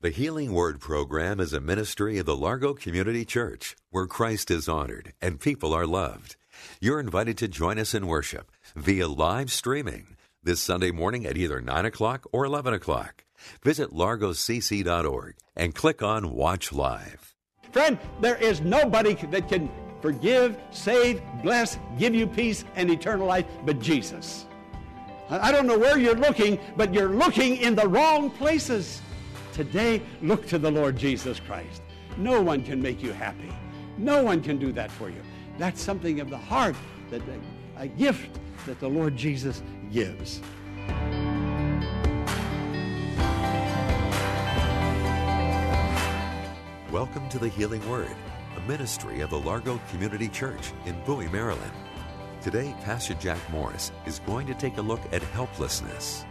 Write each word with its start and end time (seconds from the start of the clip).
The 0.00 0.10
Healing 0.10 0.52
Word 0.52 0.78
program 0.78 1.40
is 1.40 1.52
a 1.52 1.58
ministry 1.58 2.18
of 2.18 2.26
the 2.26 2.36
Largo 2.36 2.72
Community 2.72 3.24
Church 3.24 3.74
where 3.90 4.06
Christ 4.06 4.48
is 4.48 4.68
honored 4.68 5.12
and 5.20 5.40
people 5.40 5.74
are 5.74 5.88
loved. 5.88 6.36
You're 6.80 7.00
invited 7.00 7.36
to 7.38 7.48
join 7.48 7.80
us 7.80 7.94
in 7.94 8.06
worship 8.06 8.52
via 8.76 9.08
live 9.08 9.50
streaming 9.50 10.16
this 10.40 10.60
Sunday 10.60 10.92
morning 10.92 11.26
at 11.26 11.36
either 11.36 11.60
9 11.60 11.84
o'clock 11.84 12.28
or 12.30 12.44
11 12.44 12.74
o'clock. 12.74 13.24
Visit 13.64 13.90
largocc.org 13.90 15.34
and 15.56 15.74
click 15.74 16.00
on 16.00 16.32
Watch 16.32 16.72
Live. 16.72 17.34
Friend, 17.72 17.98
there 18.20 18.36
is 18.36 18.60
nobody 18.60 19.14
that 19.14 19.48
can 19.48 19.68
forgive, 20.00 20.56
save, 20.70 21.20
bless, 21.42 21.76
give 21.98 22.14
you 22.14 22.28
peace 22.28 22.64
and 22.76 22.88
eternal 22.88 23.26
life 23.26 23.46
but 23.66 23.80
Jesus. 23.80 24.46
I 25.28 25.50
don't 25.50 25.66
know 25.66 25.76
where 25.76 25.98
you're 25.98 26.14
looking, 26.14 26.60
but 26.76 26.94
you're 26.94 27.16
looking 27.16 27.56
in 27.56 27.74
the 27.74 27.88
wrong 27.88 28.30
places. 28.30 29.02
Today, 29.58 30.00
look 30.22 30.46
to 30.46 30.56
the 30.56 30.70
Lord 30.70 30.96
Jesus 30.96 31.40
Christ. 31.40 31.82
No 32.16 32.40
one 32.40 32.62
can 32.62 32.80
make 32.80 33.02
you 33.02 33.12
happy. 33.12 33.52
No 33.96 34.22
one 34.22 34.40
can 34.40 34.56
do 34.56 34.70
that 34.70 34.88
for 34.88 35.10
you. 35.10 35.20
That's 35.58 35.82
something 35.82 36.20
of 36.20 36.30
the 36.30 36.38
heart, 36.38 36.76
that 37.10 37.20
a 37.76 37.88
gift 37.88 38.38
that 38.66 38.78
the 38.78 38.86
Lord 38.88 39.16
Jesus 39.16 39.64
gives. 39.90 40.40
Welcome 46.92 47.28
to 47.28 47.40
the 47.40 47.48
Healing 47.48 47.90
Word, 47.90 48.14
a 48.56 48.60
ministry 48.68 49.22
of 49.22 49.30
the 49.30 49.40
Largo 49.40 49.80
Community 49.90 50.28
Church 50.28 50.70
in 50.86 50.94
Bowie, 51.04 51.26
Maryland. 51.30 51.72
Today, 52.40 52.76
Pastor 52.84 53.14
Jack 53.14 53.40
Morris 53.50 53.90
is 54.06 54.20
going 54.20 54.46
to 54.46 54.54
take 54.54 54.76
a 54.76 54.82
look 54.82 55.00
at 55.12 55.20
helplessness. 55.20 56.24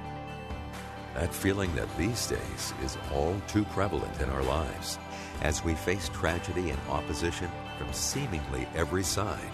That 1.17 1.33
feeling 1.33 1.73
that 1.73 1.89
these 1.97 2.27
days 2.27 2.73
is 2.83 2.95
all 3.11 3.35
too 3.47 3.65
prevalent 3.65 4.21
in 4.21 4.29
our 4.29 4.43
lives 4.43 4.99
as 5.41 5.63
we 5.63 5.73
face 5.73 6.09
tragedy 6.09 6.69
and 6.69 6.79
opposition 6.89 7.49
from 7.79 7.91
seemingly 7.91 8.67
every 8.75 9.03
side. 9.03 9.49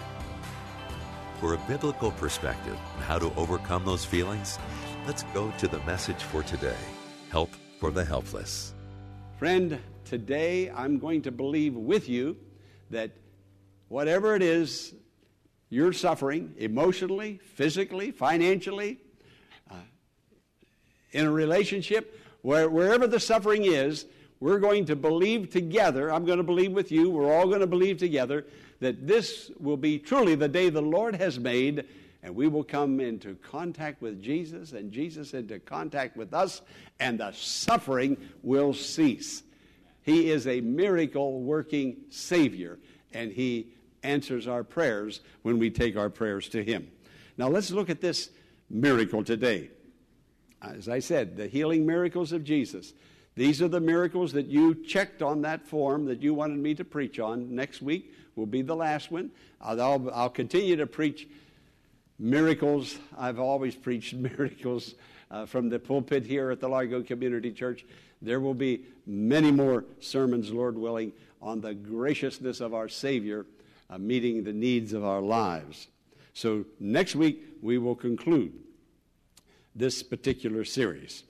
For 1.40 1.54
a 1.54 1.58
biblical 1.66 2.10
perspective 2.10 2.76
on 2.96 3.02
how 3.04 3.18
to 3.18 3.32
overcome 3.36 3.86
those 3.86 4.04
feelings, 4.04 4.58
let's 5.06 5.22
go 5.32 5.50
to 5.56 5.66
the 5.66 5.78
message 5.84 6.22
for 6.22 6.42
today 6.42 6.76
Help 7.30 7.50
for 7.80 7.90
the 7.90 8.04
Helpless. 8.04 8.74
Friend, 9.38 9.78
today 10.04 10.70
I'm 10.70 10.98
going 10.98 11.22
to 11.22 11.32
believe 11.32 11.74
with 11.74 12.10
you 12.10 12.36
that 12.90 13.10
whatever 13.88 14.36
it 14.36 14.42
is 14.42 14.94
you're 15.70 15.94
suffering 15.94 16.52
emotionally, 16.58 17.40
physically, 17.42 18.10
financially, 18.10 18.98
in 21.14 21.26
a 21.26 21.30
relationship, 21.30 22.20
where, 22.42 22.68
wherever 22.68 23.06
the 23.06 23.20
suffering 23.20 23.64
is, 23.64 24.04
we're 24.40 24.58
going 24.58 24.84
to 24.86 24.96
believe 24.96 25.48
together. 25.48 26.12
I'm 26.12 26.26
going 26.26 26.36
to 26.36 26.44
believe 26.44 26.72
with 26.72 26.92
you. 26.92 27.08
We're 27.08 27.32
all 27.32 27.46
going 27.46 27.60
to 27.60 27.66
believe 27.66 27.96
together 27.96 28.44
that 28.80 29.06
this 29.06 29.50
will 29.58 29.78
be 29.78 29.98
truly 29.98 30.34
the 30.34 30.48
day 30.48 30.68
the 30.68 30.82
Lord 30.82 31.14
has 31.14 31.38
made, 31.38 31.86
and 32.22 32.34
we 32.34 32.48
will 32.48 32.64
come 32.64 33.00
into 33.00 33.36
contact 33.36 34.02
with 34.02 34.22
Jesus, 34.22 34.72
and 34.72 34.92
Jesus 34.92 35.32
into 35.32 35.58
contact 35.60 36.16
with 36.16 36.34
us, 36.34 36.60
and 37.00 37.20
the 37.20 37.32
suffering 37.32 38.18
will 38.42 38.74
cease. 38.74 39.42
He 40.02 40.30
is 40.30 40.46
a 40.46 40.60
miracle 40.60 41.40
working 41.40 41.96
Savior, 42.10 42.78
and 43.14 43.32
He 43.32 43.68
answers 44.02 44.46
our 44.46 44.64
prayers 44.64 45.20
when 45.42 45.58
we 45.58 45.70
take 45.70 45.96
our 45.96 46.10
prayers 46.10 46.48
to 46.50 46.62
Him. 46.62 46.90
Now, 47.38 47.48
let's 47.48 47.70
look 47.70 47.88
at 47.88 48.00
this 48.00 48.30
miracle 48.68 49.24
today. 49.24 49.70
As 50.76 50.88
I 50.88 50.98
said, 50.98 51.36
the 51.36 51.46
healing 51.46 51.86
miracles 51.86 52.32
of 52.32 52.44
Jesus. 52.44 52.92
These 53.36 53.60
are 53.60 53.68
the 53.68 53.80
miracles 53.80 54.32
that 54.32 54.46
you 54.46 54.74
checked 54.74 55.20
on 55.20 55.42
that 55.42 55.66
form 55.66 56.06
that 56.06 56.22
you 56.22 56.34
wanted 56.34 56.58
me 56.58 56.74
to 56.74 56.84
preach 56.84 57.18
on. 57.18 57.54
Next 57.54 57.82
week 57.82 58.12
will 58.36 58.46
be 58.46 58.62
the 58.62 58.76
last 58.76 59.10
one. 59.10 59.30
I'll, 59.60 60.10
I'll 60.10 60.30
continue 60.30 60.76
to 60.76 60.86
preach 60.86 61.28
miracles. 62.18 62.96
I've 63.18 63.40
always 63.40 63.74
preached 63.74 64.14
miracles 64.14 64.94
uh, 65.30 65.46
from 65.46 65.68
the 65.68 65.78
pulpit 65.78 66.24
here 66.24 66.50
at 66.50 66.60
the 66.60 66.68
Largo 66.68 67.02
Community 67.02 67.50
Church. 67.50 67.84
There 68.22 68.40
will 68.40 68.54
be 68.54 68.84
many 69.06 69.50
more 69.50 69.84
sermons, 70.00 70.52
Lord 70.52 70.78
willing, 70.78 71.12
on 71.42 71.60
the 71.60 71.74
graciousness 71.74 72.60
of 72.60 72.72
our 72.72 72.88
Savior 72.88 73.46
uh, 73.90 73.98
meeting 73.98 74.44
the 74.44 74.52
needs 74.52 74.92
of 74.92 75.04
our 75.04 75.20
lives. 75.20 75.88
So 76.32 76.64
next 76.80 77.14
week 77.14 77.42
we 77.62 77.78
will 77.78 77.94
conclude 77.94 78.52
this 79.74 80.02
particular 80.02 80.64
series. 80.64 81.24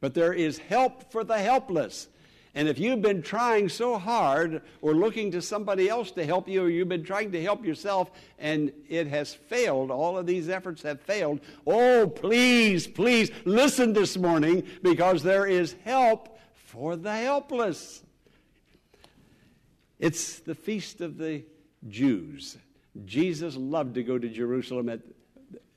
But 0.00 0.14
there 0.14 0.32
is 0.32 0.58
help 0.58 1.12
for 1.12 1.24
the 1.24 1.38
helpless. 1.38 2.08
And 2.54 2.68
if 2.68 2.78
you've 2.78 3.02
been 3.02 3.22
trying 3.22 3.68
so 3.68 3.96
hard 3.96 4.62
or 4.82 4.92
looking 4.92 5.30
to 5.32 5.42
somebody 5.42 5.88
else 5.88 6.10
to 6.12 6.26
help 6.26 6.48
you, 6.48 6.64
or 6.64 6.68
you've 6.68 6.88
been 6.88 7.04
trying 7.04 7.30
to 7.32 7.42
help 7.42 7.64
yourself 7.64 8.10
and 8.38 8.72
it 8.88 9.06
has 9.06 9.34
failed, 9.34 9.90
all 9.90 10.18
of 10.18 10.26
these 10.26 10.48
efforts 10.48 10.82
have 10.82 11.00
failed, 11.00 11.40
oh, 11.66 12.08
please, 12.08 12.88
please 12.88 13.30
listen 13.44 13.92
this 13.92 14.16
morning 14.16 14.64
because 14.82 15.22
there 15.22 15.46
is 15.46 15.76
help 15.84 16.38
for 16.54 16.96
the 16.96 17.12
helpless. 17.12 18.02
It's 20.00 20.40
the 20.40 20.54
feast 20.54 21.00
of 21.00 21.18
the 21.18 21.44
Jews. 21.88 22.56
Jesus 23.04 23.54
loved 23.54 23.94
to 23.94 24.02
go 24.02 24.18
to 24.18 24.28
Jerusalem 24.28 24.88
at, 24.88 25.00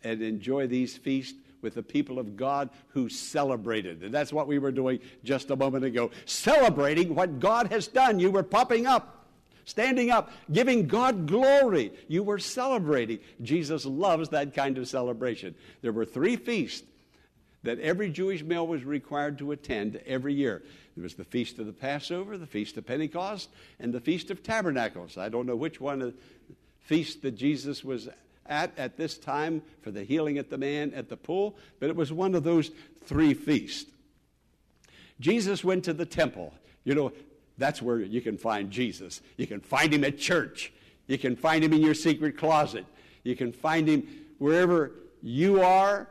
and 0.04 0.22
enjoy 0.24 0.66
these 0.66 0.98
feasts 0.98 1.38
with 1.64 1.76
the 1.76 1.84
people 1.84 2.20
of 2.20 2.36
God 2.36 2.70
who 2.90 3.10
celebrated. 3.10 4.04
And 4.04 4.14
that's 4.14 4.34
what 4.34 4.48
we 4.48 4.60
were 4.60 4.72
doing 4.72 5.00
just 5.24 5.50
a 5.50 5.56
moment 5.56 5.86
ago. 5.86 6.12
Celebrating 6.26 7.16
what 7.16 7.40
God 7.40 7.72
has 7.72 7.88
done. 7.88 8.20
You 8.20 8.30
were 8.30 8.44
popping 8.44 8.86
up, 8.86 9.26
standing 9.66 10.12
up, 10.12 10.32
giving 10.52 10.88
God 10.88 11.26
glory. 11.26 11.92
You 12.08 12.24
were 12.24 12.40
celebrating. 12.40 13.20
Jesus 13.42 13.86
loves 13.86 14.30
that 14.30 14.54
kind 14.54 14.78
of 14.78 14.88
celebration. 14.88 15.56
There 15.82 15.94
were 15.94 16.06
three 16.06 16.36
feasts 16.36 16.86
that 17.64 17.80
every 17.80 18.10
Jewish 18.10 18.44
male 18.44 18.68
was 18.68 18.84
required 18.84 19.38
to 19.40 19.54
attend 19.54 20.02
every 20.06 20.34
year. 20.34 20.64
There 20.96 21.04
was 21.04 21.16
the 21.16 21.24
Feast 21.24 21.60
of 21.60 21.66
the 21.66 21.74
Passover, 21.74 22.38
the 22.38 22.46
Feast 22.46 22.78
of 22.78 22.86
Pentecost, 22.86 23.50
and 23.80 23.94
the 23.94 24.02
Feast 24.02 24.30
of 24.30 24.44
Tabernacles. 24.44 25.18
I 25.18 25.30
don't 25.30 25.48
know 25.48 25.56
which 25.56 25.80
one 25.80 26.02
of 26.02 26.14
the 26.14 26.56
feasts 26.82 27.16
that 27.22 27.32
Jesus 27.32 27.84
was 27.84 28.10
at 28.46 28.78
at 28.78 28.98
this 28.98 29.18
time 29.18 29.62
for 29.82 29.92
the 29.92 30.04
healing 30.04 30.38
at 30.38 30.50
the 30.50 30.58
man 30.58 30.94
at 30.94 31.10
the 31.10 31.18
pool, 31.18 31.58
but 31.80 31.90
it 31.90 31.96
was 31.96 32.12
one 32.12 32.36
of 32.36 32.44
those 32.44 32.72
three 33.06 33.34
feasts. 33.34 33.90
Jesus 35.20 35.64
went 35.64 35.84
to 35.86 35.94
the 35.94 36.06
temple. 36.06 36.54
You 36.84 36.96
know, 36.96 37.14
that's 37.58 37.82
where 37.82 38.00
you 38.00 38.22
can 38.22 38.38
find 38.38 38.72
Jesus. 38.72 39.22
You 39.38 39.48
can 39.48 39.62
find 39.62 39.94
him 39.94 40.04
at 40.04 40.18
church. 40.18 40.74
You 41.08 41.18
can 41.18 41.36
find 41.36 41.64
him 41.64 41.74
in 41.74 41.82
your 41.82 41.94
secret 41.94 42.38
closet. 42.38 42.86
You 43.24 43.36
can 43.36 43.52
find 43.52 43.88
him 43.88 44.08
wherever 44.38 44.92
you 45.22 45.62
are 45.62 46.08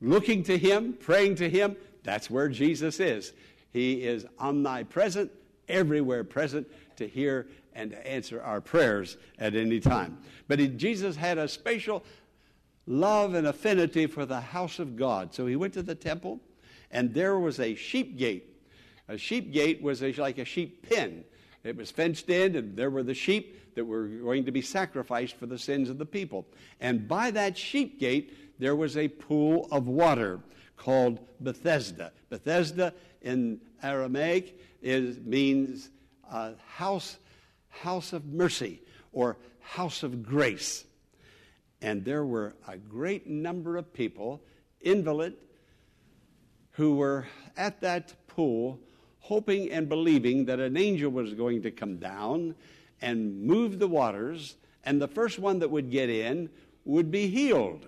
looking 0.00 0.42
to 0.44 0.56
Him, 0.56 0.94
praying 0.94 1.36
to 1.36 1.50
Him, 1.50 1.76
that's 2.04 2.30
where 2.30 2.48
Jesus 2.48 3.00
is. 3.00 3.32
He 3.72 4.04
is 4.04 4.26
omnipresent, 4.38 5.30
everywhere 5.68 6.24
present 6.24 6.66
to 6.96 7.06
hear 7.06 7.46
and 7.78 7.92
to 7.92 8.06
answer 8.06 8.42
our 8.42 8.60
prayers 8.60 9.16
at 9.38 9.54
any 9.54 9.78
time. 9.78 10.18
But 10.48 10.58
he, 10.58 10.66
Jesus 10.66 11.14
had 11.14 11.38
a 11.38 11.46
special 11.46 12.02
love 12.86 13.34
and 13.34 13.46
affinity 13.46 14.06
for 14.06 14.26
the 14.26 14.40
house 14.40 14.80
of 14.80 14.96
God. 14.96 15.32
So 15.32 15.46
he 15.46 15.54
went 15.54 15.74
to 15.74 15.82
the 15.82 15.94
temple, 15.94 16.40
and 16.90 17.14
there 17.14 17.38
was 17.38 17.60
a 17.60 17.76
sheep 17.76 18.18
gate. 18.18 18.56
A 19.06 19.16
sheep 19.16 19.52
gate 19.52 19.80
was 19.80 20.02
a, 20.02 20.12
like 20.14 20.38
a 20.38 20.44
sheep 20.44 20.88
pen. 20.88 21.24
It 21.62 21.76
was 21.76 21.92
fenced 21.92 22.28
in, 22.28 22.56
and 22.56 22.76
there 22.76 22.90
were 22.90 23.04
the 23.04 23.14
sheep 23.14 23.74
that 23.76 23.84
were 23.84 24.08
going 24.08 24.44
to 24.44 24.50
be 24.50 24.62
sacrificed 24.62 25.36
for 25.36 25.46
the 25.46 25.58
sins 25.58 25.88
of 25.88 25.98
the 25.98 26.06
people. 26.06 26.46
And 26.80 27.06
by 27.06 27.30
that 27.30 27.56
sheep 27.56 28.00
gate, 28.00 28.58
there 28.58 28.74
was 28.74 28.96
a 28.96 29.06
pool 29.06 29.68
of 29.70 29.86
water 29.86 30.40
called 30.76 31.20
Bethesda. 31.40 32.10
Bethesda 32.28 32.92
in 33.22 33.60
Aramaic 33.84 34.60
is, 34.82 35.20
means 35.20 35.90
uh, 36.28 36.52
house, 36.66 37.18
house 37.68 38.12
of 38.12 38.26
mercy 38.26 38.82
or 39.12 39.36
house 39.60 40.02
of 40.02 40.22
grace. 40.22 40.84
And 41.80 42.04
there 42.04 42.24
were 42.24 42.54
a 42.66 42.76
great 42.76 43.26
number 43.26 43.76
of 43.76 43.92
people, 43.92 44.42
invalid, 44.80 45.34
who 46.72 46.94
were 46.94 47.26
at 47.56 47.80
that 47.80 48.14
pool 48.26 48.78
hoping 49.20 49.70
and 49.70 49.88
believing 49.88 50.46
that 50.46 50.58
an 50.58 50.76
angel 50.76 51.10
was 51.10 51.34
going 51.34 51.62
to 51.62 51.70
come 51.70 51.98
down 51.98 52.54
and 53.02 53.42
move 53.42 53.78
the 53.78 53.86
waters, 53.86 54.56
and 54.84 55.00
the 55.00 55.08
first 55.08 55.38
one 55.38 55.58
that 55.58 55.70
would 55.70 55.90
get 55.90 56.08
in 56.08 56.48
would 56.84 57.10
be 57.10 57.28
healed. 57.28 57.86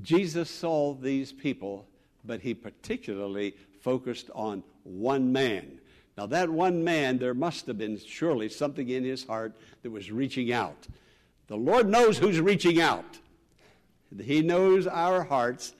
Jesus 0.00 0.48
saw 0.48 0.94
these 0.94 1.32
people, 1.32 1.86
but 2.24 2.40
he 2.40 2.54
particularly 2.54 3.54
focused 3.82 4.30
on 4.34 4.62
one 4.84 5.32
man. 5.32 5.79
Now, 6.20 6.26
that 6.26 6.50
one 6.50 6.84
man, 6.84 7.16
there 7.16 7.32
must 7.32 7.66
have 7.66 7.78
been 7.78 7.98
surely 7.98 8.50
something 8.50 8.90
in 8.90 9.04
his 9.04 9.24
heart 9.24 9.56
that 9.82 9.90
was 9.90 10.12
reaching 10.12 10.52
out. 10.52 10.86
The 11.46 11.56
Lord 11.56 11.88
knows 11.88 12.18
who's 12.18 12.38
reaching 12.38 12.78
out. 12.78 13.18
He 14.22 14.42
knows 14.42 14.86
our 14.86 15.24
hearts. 15.24 15.72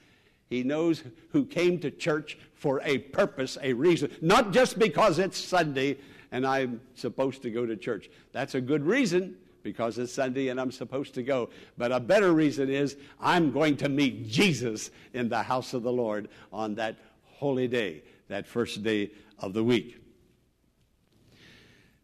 He 0.49 0.63
knows 0.63 1.03
who 1.29 1.45
came 1.45 1.77
to 1.81 1.91
church 1.91 2.39
for 2.55 2.81
a 2.83 2.97
purpose, 2.97 3.59
a 3.61 3.73
reason, 3.73 4.09
not 4.19 4.51
just 4.51 4.79
because 4.79 5.19
it's 5.19 5.37
Sunday 5.37 5.99
and 6.31 6.47
I'm 6.47 6.81
supposed 6.95 7.43
to 7.43 7.51
go 7.51 7.67
to 7.67 7.77
church. 7.77 8.09
That's 8.31 8.55
a 8.55 8.61
good 8.61 8.83
reason 8.83 9.37
because 9.61 9.99
it's 9.99 10.11
Sunday 10.11 10.47
and 10.47 10.59
I'm 10.59 10.71
supposed 10.71 11.13
to 11.13 11.21
go. 11.21 11.51
But 11.77 11.91
a 11.91 11.99
better 11.99 12.33
reason 12.33 12.67
is 12.67 12.97
I'm 13.19 13.51
going 13.51 13.77
to 13.77 13.89
meet 13.89 14.27
Jesus 14.27 14.89
in 15.13 15.29
the 15.29 15.43
house 15.43 15.75
of 15.75 15.83
the 15.83 15.91
Lord 15.91 16.29
on 16.51 16.73
that 16.75 16.97
holy 17.25 17.67
day, 17.67 18.01
that 18.27 18.47
first 18.47 18.81
day 18.81 19.11
of 19.37 19.53
the 19.53 19.63
week. 19.63 20.00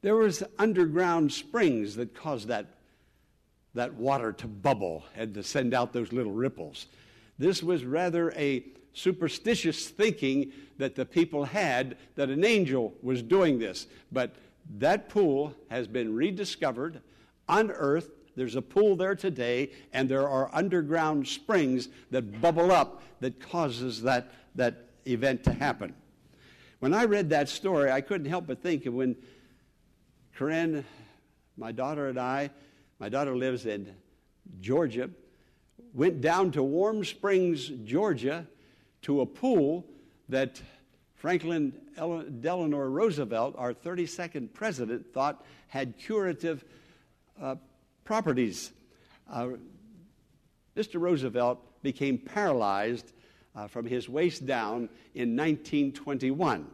There 0.01 0.15
was 0.15 0.43
underground 0.59 1.31
springs 1.31 1.95
that 1.95 2.13
caused 2.13 2.47
that, 2.47 2.67
that 3.73 3.93
water 3.95 4.31
to 4.33 4.47
bubble 4.47 5.03
and 5.15 5.33
to 5.33 5.43
send 5.43 5.73
out 5.73 5.93
those 5.93 6.13
little 6.13 6.31
ripples. 6.31 6.87
This 7.39 7.63
was 7.63 7.83
rather 7.83 8.31
a 8.31 8.63
superstitious 8.93 9.87
thinking 9.89 10.51
that 10.77 10.95
the 10.95 11.05
people 11.05 11.45
had 11.45 11.97
that 12.15 12.29
an 12.29 12.43
angel 12.43 12.93
was 13.01 13.21
doing 13.21 13.59
this. 13.59 13.87
But 14.11 14.35
that 14.77 15.09
pool 15.09 15.53
has 15.69 15.87
been 15.87 16.13
rediscovered, 16.13 17.01
unearthed. 17.47 18.11
There's 18.35 18.55
a 18.55 18.61
pool 18.61 18.95
there 18.95 19.15
today, 19.15 19.71
and 19.93 20.07
there 20.07 20.27
are 20.27 20.49
underground 20.53 21.27
springs 21.27 21.89
that 22.11 22.39
bubble 22.41 22.71
up 22.71 23.01
that 23.19 23.39
causes 23.39 24.03
that, 24.03 24.31
that 24.55 24.85
event 25.07 25.43
to 25.45 25.53
happen. 25.53 25.93
When 26.79 26.93
I 26.93 27.05
read 27.05 27.31
that 27.31 27.49
story, 27.49 27.91
I 27.91 28.01
couldn't 28.01 28.29
help 28.29 28.45
but 28.45 28.61
think 28.61 28.85
of 28.85 28.93
when 28.93 29.15
Corinne, 30.37 30.85
my 31.57 31.71
daughter, 31.71 32.09
and 32.09 32.19
I, 32.19 32.51
my 32.99 33.09
daughter 33.09 33.35
lives 33.35 33.65
in 33.65 33.91
Georgia, 34.61 35.09
went 35.95 36.21
down 36.21 36.51
to 36.51 36.61
Warm 36.61 37.03
Springs, 37.03 37.69
Georgia, 37.85 38.45
to 39.01 39.21
a 39.21 39.25
pool 39.25 39.83
that 40.29 40.61
Franklin 41.15 41.73
Delano 41.95 42.77
Roosevelt, 42.77 43.55
our 43.57 43.73
32nd 43.73 44.53
president, 44.53 45.11
thought 45.11 45.43
had 45.69 45.97
curative 45.97 46.63
uh, 47.41 47.55
properties. 48.03 48.71
Uh, 49.27 49.47
Mr. 50.75 51.01
Roosevelt 51.01 51.81
became 51.81 52.19
paralyzed 52.19 53.11
uh, 53.55 53.65
from 53.65 53.87
his 53.87 54.07
waist 54.07 54.45
down 54.45 54.87
in 55.15 55.35
1921. 55.35 56.67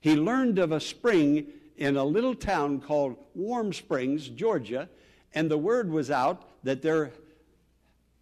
He 0.00 0.14
learned 0.14 0.60
of 0.60 0.70
a 0.70 0.78
spring 0.78 1.48
in 1.80 1.96
a 1.96 2.04
little 2.04 2.34
town 2.34 2.78
called 2.78 3.16
Warm 3.34 3.72
Springs, 3.72 4.28
Georgia, 4.28 4.88
and 5.34 5.50
the 5.50 5.58
word 5.58 5.90
was 5.90 6.10
out 6.10 6.46
that 6.62 6.82
there 6.82 7.10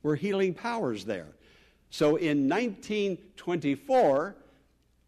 were 0.02 0.14
healing 0.14 0.54
powers 0.54 1.04
there. 1.04 1.26
So 1.90 2.16
in 2.16 2.48
1924, 2.48 4.36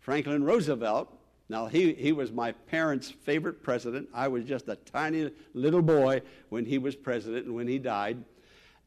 Franklin 0.01 0.43
Roosevelt, 0.45 1.17
now 1.49 1.67
he, 1.67 1.93
he 1.95 2.11
was 2.11 2.33
my 2.33 2.53
parents' 2.53 3.11
favorite 3.11 3.63
president. 3.63 4.09
I 4.13 4.27
was 4.27 4.45
just 4.45 4.69
a 4.69 4.77
tiny 4.77 5.31
little 5.55 5.83
boy 5.83 6.23
when 6.49 6.65
he 6.65 6.79
was 6.79 6.97
president 6.97 7.47
and 7.47 7.55
when 7.55 7.69
he 7.69 7.79
died. 7.79 8.25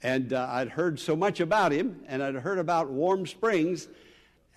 And 0.01 0.33
uh, 0.33 0.47
I'd 0.51 0.69
heard 0.69 0.99
so 0.99 1.15
much 1.15 1.39
about 1.39 1.71
him, 1.71 2.03
and 2.07 2.21
I'd 2.21 2.35
heard 2.35 2.59
about 2.59 2.89
Warm 2.89 3.25
Springs, 3.25 3.87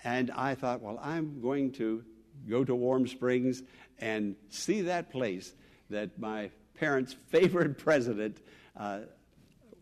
and 0.03 0.31
I 0.31 0.55
thought, 0.55 0.81
well, 0.81 0.99
I'm 1.01 1.41
going 1.41 1.71
to 1.73 2.03
go 2.49 2.63
to 2.63 2.75
Warm 2.75 3.07
Springs 3.07 3.63
and 3.99 4.35
see 4.49 4.81
that 4.81 5.11
place 5.11 5.53
that 5.89 6.17
my 6.19 6.49
parents' 6.75 7.15
favorite 7.27 7.77
president 7.77 8.37
uh, 8.75 8.99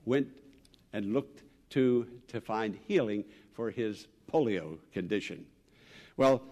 went 0.05 0.27
and 0.93 1.13
looked 1.13 1.43
to 1.71 2.07
to 2.27 2.39
find 2.39 2.77
healing 2.87 3.23
for 3.53 3.71
his 3.71 4.07
polio 4.31 4.77
condition. 4.91 5.45
Well, 6.17 6.43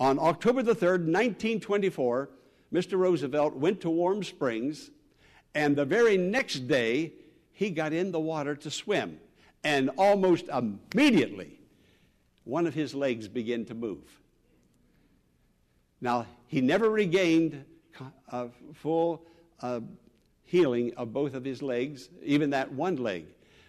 on 0.00 0.18
October 0.18 0.62
the 0.62 0.74
3rd, 0.74 1.06
1924, 1.06 2.30
Mr. 2.72 2.98
Roosevelt 2.98 3.54
went 3.54 3.80
to 3.80 3.90
Warm 3.90 4.22
Springs, 4.22 4.90
and 5.54 5.74
the 5.74 5.84
very 5.84 6.16
next 6.16 6.68
day, 6.68 7.12
he 7.52 7.70
got 7.70 7.92
in 7.92 8.12
the 8.12 8.20
water 8.20 8.54
to 8.54 8.70
swim. 8.70 9.18
And 9.64 9.90
almost 9.98 10.46
immediately, 10.48 11.58
one 12.44 12.66
of 12.66 12.74
his 12.74 12.94
legs 12.94 13.26
began 13.26 13.64
to 13.64 13.74
move. 13.74 14.20
Now, 16.00 16.26
he 16.46 16.60
never 16.60 16.90
regained 16.90 17.64
a 18.30 18.48
full 18.74 19.24
uh, 19.60 19.80
healing 20.44 20.92
of 20.96 21.12
both 21.12 21.34
of 21.34 21.44
his 21.44 21.62
legs, 21.62 22.08
even 22.22 22.50
that 22.50 22.72
one 22.72 22.96
leg. 22.96 23.26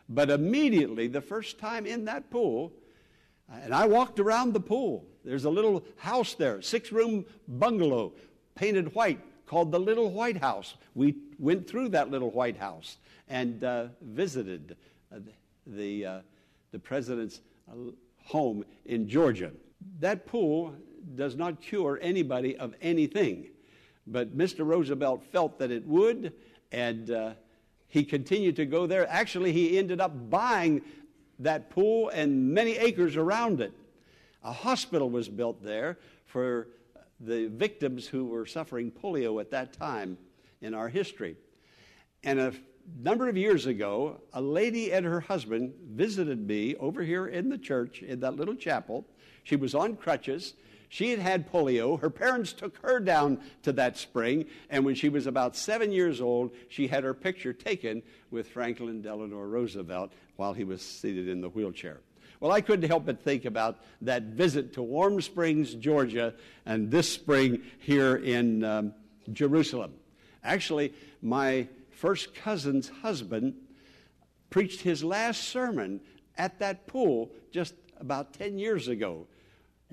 But 0.08 0.30
immediately, 0.30 1.08
the 1.08 1.22
first 1.22 1.60
time 1.60 1.86
in 1.86 2.06
that 2.06 2.30
pool, 2.30 2.72
and 3.52 3.74
I 3.74 3.86
walked 3.88 4.20
around 4.20 4.54
the 4.54 4.60
pool. 4.60 5.06
There's 5.26 5.46
a 5.46 5.50
little 5.50 5.84
house 5.98 6.36
there, 6.36 6.62
six 6.62 6.92
room 6.92 7.26
bungalow, 7.48 8.14
painted 8.56 8.94
white, 8.96 9.20
called 9.46 9.72
the 9.72 9.80
Little 9.80 10.12
White 10.12 10.38
House. 10.38 10.76
We 10.96 11.16
went 11.40 11.68
through 11.68 11.90
that 11.90 12.12
little 12.12 12.30
White 12.30 12.58
House 12.58 12.98
and 13.28 13.64
uh, 13.64 13.88
visited 14.02 14.78
uh, 15.14 15.20
the, 15.66 16.06
uh, 16.06 16.20
the 16.72 16.80
president's 16.80 17.42
uh, 17.70 17.92
home 18.24 18.64
in 18.86 19.10
Georgia. 19.10 19.52
That 20.00 20.26
pool 20.28 20.74
does 21.16 21.36
not 21.36 21.62
cure 21.62 22.00
anybody 22.02 22.58
of 22.58 22.74
anything. 22.82 23.48
But 24.08 24.38
Mr. 24.38 24.66
Roosevelt 24.66 25.24
felt 25.32 25.60
that 25.60 25.72
it 25.72 25.86
would, 25.86 26.34
and 26.72 27.12
uh, 27.12 27.34
he 27.88 28.04
continued 28.04 28.56
to 28.58 28.66
go 28.66 28.88
there. 28.88 29.08
Actually, 29.10 29.52
he 29.52 29.78
ended 29.78 30.00
up 30.02 30.30
buying 30.30 30.82
that 31.40 31.70
pool 31.70 32.10
and 32.10 32.54
many 32.54 32.74
acres 32.78 33.16
around 33.16 33.62
it. 33.62 33.74
A 34.44 34.52
hospital 34.52 35.10
was 35.10 35.28
built 35.28 35.64
there 35.64 35.98
for 36.26 36.68
the 37.20 37.48
victims 37.48 38.08
who 38.08 38.26
were 38.26 38.46
suffering 38.46 38.92
polio 38.92 39.42
at 39.42 39.52
that 39.52 39.74
time 39.74 40.18
in 40.62 40.74
our 40.74 40.88
history. 40.88 41.36
And 42.24 42.40
a 42.40 42.54
number 43.02 43.28
of 43.28 43.38
years 43.38 43.66
ago, 43.66 44.22
a 44.34 44.42
lady 44.42 44.94
and 44.94 45.06
her 45.06 45.20
husband 45.20 45.74
visited 45.92 46.48
me 46.48 46.76
over 46.78 47.04
here 47.04 47.28
in 47.28 47.50
the 47.50 47.58
church 47.58 48.02
in 48.02 48.20
that 48.22 48.36
little 48.36 48.56
chapel. 48.56 49.06
She 49.44 49.56
was 49.56 49.76
on 49.76 49.96
crutches. 49.96 50.54
She 50.90 51.12
had 51.12 51.20
had 51.20 51.52
polio. 51.52 52.00
Her 52.02 52.10
parents 52.10 52.52
took 52.52 52.78
her 52.78 53.00
down 53.00 53.40
to 53.62 53.72
that 53.74 53.96
spring, 53.96 54.46
and 54.72 54.84
when 54.84 54.96
she 54.96 55.08
was 55.08 55.28
about 55.28 55.56
seven 55.56 55.92
years 55.92 56.20
old, 56.20 56.52
she 56.68 56.88
had 56.88 57.04
her 57.04 57.14
picture 57.14 57.54
taken 57.54 58.02
with 58.32 58.50
Franklin 58.50 59.02
Delano 59.02 59.40
Roosevelt 59.40 60.12
while 60.36 60.54
he 60.54 60.64
was 60.64 60.82
seated 60.82 61.28
in 61.28 61.42
the 61.42 61.50
wheelchair. 61.50 62.02
Well, 62.40 62.52
I 62.52 62.62
couldn't 62.62 62.90
help 62.90 63.06
but 63.06 63.22
think 63.22 63.46
about 63.46 63.80
that 64.02 64.24
visit 64.24 64.74
to 64.74 64.82
Warm 64.82 65.22
Springs, 65.22 65.76
Georgia, 65.76 66.34
and 66.66 66.90
this 66.90 67.12
spring 67.12 67.62
here 67.80 68.16
in 68.16 68.64
um, 68.64 68.94
Jerusalem. 69.32 69.94
Actually, 70.44 70.94
my 71.22 71.68
first 71.92 72.34
cousin's 72.34 72.90
husband 72.90 73.54
preached 74.50 74.82
his 74.82 75.04
last 75.04 75.50
sermon 75.50 76.00
at 76.38 76.58
that 76.60 76.88
pool 76.88 77.30
just 77.52 77.76
about 78.00 78.34
10 78.34 78.58
years 78.58 78.88
ago. 78.88 79.28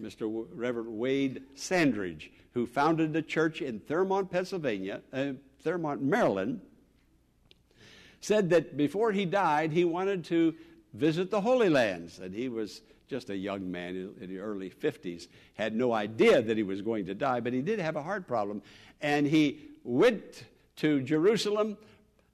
Mr. 0.01 0.47
Reverend 0.53 0.99
Wade 0.99 1.43
Sandridge, 1.55 2.31
who 2.53 2.67
founded 2.67 3.13
the 3.13 3.23
church 3.23 3.63
in 3.63 3.81
Thurmont, 3.81 4.31
Pennsylvania, 4.31 5.01
uh, 5.13 5.33
Thurmont, 5.65 6.01
Maryland, 6.01 6.61
said 8.21 8.51
that 8.51 8.77
before 8.77 9.13
he 9.13 9.25
died, 9.25 9.73
he 9.73 9.85
wanted 9.85 10.25
to 10.25 10.55
visit 10.95 11.31
the 11.31 11.41
Holy 11.41 11.69
Lands. 11.69 12.19
And 12.19 12.35
he 12.35 12.49
was 12.49 12.83
just 13.09 13.31
a 13.31 13.37
young 13.37 13.71
man 13.71 14.15
in 14.21 14.29
the 14.29 14.39
early 14.39 14.71
50s, 14.71 15.29
had 15.55 15.75
no 15.75 15.93
idea 15.93 16.43
that 16.43 16.57
he 16.57 16.63
was 16.63 16.83
going 16.83 17.07
to 17.07 17.15
die, 17.15 17.41
but 17.41 17.53
he 17.53 17.63
did 17.63 17.79
have 17.79 17.97
a 17.97 18.03
heart 18.03 18.27
problem. 18.27 18.63
And 19.01 19.27
he 19.27 19.61
went 19.85 20.45
to 20.77 21.01
Jerusalem 21.03 21.79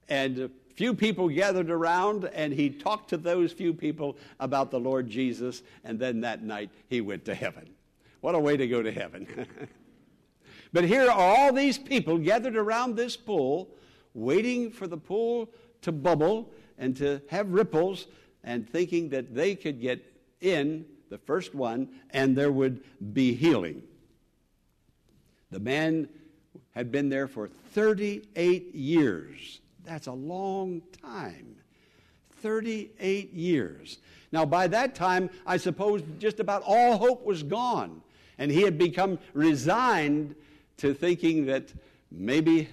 and 0.09 0.49
few 0.75 0.93
people 0.93 1.29
gathered 1.29 1.69
around, 1.69 2.25
and 2.25 2.53
he 2.53 2.69
talked 2.69 3.09
to 3.09 3.17
those 3.17 3.51
few 3.51 3.73
people 3.73 4.17
about 4.39 4.71
the 4.71 4.79
Lord 4.79 5.09
Jesus, 5.09 5.61
and 5.83 5.99
then 5.99 6.21
that 6.21 6.43
night 6.43 6.69
he 6.89 7.01
went 7.01 7.25
to 7.25 7.35
heaven. 7.35 7.69
What 8.21 8.35
a 8.35 8.39
way 8.39 8.57
to 8.57 8.67
go 8.67 8.81
to 8.81 8.91
heaven. 8.91 9.27
but 10.73 10.85
here 10.85 11.09
are 11.09 11.11
all 11.11 11.53
these 11.53 11.77
people 11.77 12.17
gathered 12.17 12.55
around 12.55 12.95
this 12.95 13.15
pool, 13.15 13.69
waiting 14.13 14.71
for 14.71 14.87
the 14.87 14.97
pool 14.97 15.49
to 15.81 15.91
bubble 15.91 16.51
and 16.77 16.95
to 16.97 17.21
have 17.27 17.51
ripples, 17.51 18.07
and 18.43 18.67
thinking 18.67 19.09
that 19.09 19.33
they 19.33 19.55
could 19.55 19.79
get 19.79 20.03
in 20.41 20.85
the 21.09 21.17
first 21.17 21.53
one, 21.53 21.87
and 22.09 22.35
there 22.35 22.51
would 22.51 22.83
be 23.13 23.33
healing. 23.33 23.83
The 25.51 25.59
man 25.59 26.09
had 26.71 26.91
been 26.91 27.09
there 27.09 27.27
for 27.27 27.47
38 27.47 28.73
years. 28.73 29.59
That's 29.83 30.07
a 30.07 30.13
long 30.13 30.81
time. 31.01 31.55
38 32.41 33.33
years. 33.33 33.99
Now, 34.31 34.45
by 34.45 34.67
that 34.67 34.95
time, 34.95 35.29
I 35.45 35.57
suppose 35.57 36.01
just 36.19 36.39
about 36.39 36.63
all 36.65 36.97
hope 36.97 37.25
was 37.25 37.43
gone. 37.43 38.01
And 38.37 38.51
he 38.51 38.61
had 38.61 38.77
become 38.77 39.19
resigned 39.33 40.35
to 40.77 40.93
thinking 40.93 41.45
that 41.45 41.71
maybe, 42.11 42.67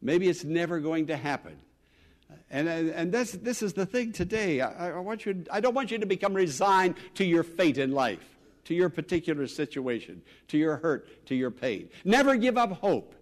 maybe 0.00 0.28
it's 0.28 0.44
never 0.44 0.80
going 0.80 1.08
to 1.08 1.16
happen. 1.16 1.56
And, 2.50 2.68
and 2.68 3.12
this, 3.12 3.32
this 3.32 3.62
is 3.62 3.72
the 3.72 3.86
thing 3.86 4.12
today. 4.12 4.60
I, 4.60 4.90
I, 4.90 4.98
want 4.98 5.26
you, 5.26 5.44
I 5.50 5.60
don't 5.60 5.74
want 5.74 5.90
you 5.90 5.98
to 5.98 6.06
become 6.06 6.34
resigned 6.34 6.96
to 7.14 7.24
your 7.24 7.42
fate 7.42 7.78
in 7.78 7.92
life, 7.92 8.38
to 8.64 8.74
your 8.74 8.88
particular 8.88 9.46
situation, 9.46 10.22
to 10.48 10.58
your 10.58 10.76
hurt, 10.76 11.26
to 11.26 11.34
your 11.34 11.50
pain. 11.50 11.88
Never 12.04 12.36
give 12.36 12.56
up 12.56 12.72
hope. 12.72 13.14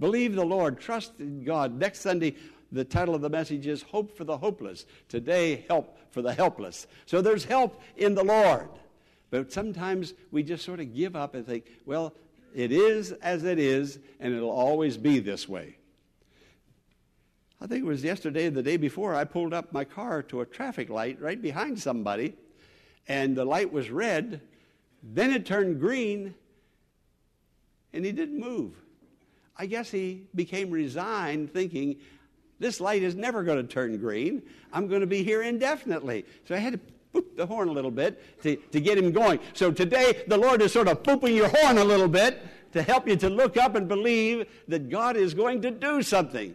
Believe 0.00 0.34
the 0.34 0.44
Lord. 0.44 0.80
Trust 0.80 1.12
in 1.18 1.44
God. 1.44 1.78
Next 1.78 2.00
Sunday, 2.00 2.36
the 2.70 2.84
title 2.84 3.14
of 3.14 3.20
the 3.20 3.30
message 3.30 3.66
is 3.66 3.82
Hope 3.82 4.16
for 4.16 4.24
the 4.24 4.36
Hopeless. 4.36 4.84
Today, 5.08 5.64
Help 5.68 5.98
for 6.10 6.22
the 6.22 6.32
Helpless. 6.32 6.86
So 7.06 7.20
there's 7.22 7.44
help 7.44 7.80
in 7.96 8.14
the 8.14 8.24
Lord. 8.24 8.68
But 9.30 9.52
sometimes 9.52 10.14
we 10.30 10.42
just 10.42 10.64
sort 10.64 10.80
of 10.80 10.94
give 10.94 11.16
up 11.16 11.34
and 11.34 11.46
think, 11.46 11.64
well, 11.86 12.14
it 12.54 12.72
is 12.72 13.12
as 13.12 13.44
it 13.44 13.58
is, 13.58 13.98
and 14.20 14.34
it'll 14.34 14.50
always 14.50 14.96
be 14.96 15.18
this 15.18 15.48
way. 15.48 15.76
I 17.60 17.66
think 17.66 17.84
it 17.84 17.86
was 17.86 18.04
yesterday 18.04 18.48
the 18.48 18.62
day 18.62 18.76
before, 18.76 19.14
I 19.14 19.24
pulled 19.24 19.52
up 19.52 19.72
my 19.72 19.84
car 19.84 20.22
to 20.24 20.40
a 20.40 20.46
traffic 20.46 20.88
light 20.88 21.20
right 21.20 21.40
behind 21.40 21.78
somebody, 21.78 22.34
and 23.06 23.36
the 23.36 23.44
light 23.44 23.72
was 23.72 23.90
red. 23.90 24.40
Then 25.02 25.30
it 25.32 25.44
turned 25.44 25.80
green, 25.80 26.34
and 27.92 28.04
he 28.04 28.12
didn't 28.12 28.38
move. 28.38 28.74
I 29.56 29.66
guess 29.66 29.90
he 29.90 30.22
became 30.34 30.70
resigned, 30.70 31.52
thinking, 31.52 31.96
this 32.58 32.80
light 32.80 33.02
is 33.02 33.14
never 33.14 33.42
going 33.42 33.58
to 33.58 33.72
turn 33.72 33.96
green. 33.98 34.42
I'm 34.72 34.88
going 34.88 35.00
to 35.00 35.06
be 35.06 35.22
here 35.22 35.42
indefinitely. 35.42 36.24
So 36.46 36.54
I 36.54 36.58
had 36.58 36.74
to 36.74 36.80
boop 37.14 37.36
the 37.36 37.46
horn 37.46 37.68
a 37.68 37.72
little 37.72 37.90
bit 37.90 38.42
to, 38.42 38.56
to 38.56 38.80
get 38.80 38.98
him 38.98 39.12
going. 39.12 39.40
So 39.54 39.70
today, 39.70 40.24
the 40.26 40.36
Lord 40.36 40.60
is 40.62 40.72
sort 40.72 40.88
of 40.88 41.02
booping 41.02 41.34
your 41.34 41.48
horn 41.48 41.78
a 41.78 41.84
little 41.84 42.08
bit 42.08 42.42
to 42.72 42.82
help 42.82 43.08
you 43.08 43.16
to 43.16 43.30
look 43.30 43.56
up 43.56 43.74
and 43.74 43.88
believe 43.88 44.46
that 44.68 44.90
God 44.90 45.16
is 45.16 45.34
going 45.34 45.62
to 45.62 45.70
do 45.70 46.02
something. 46.02 46.54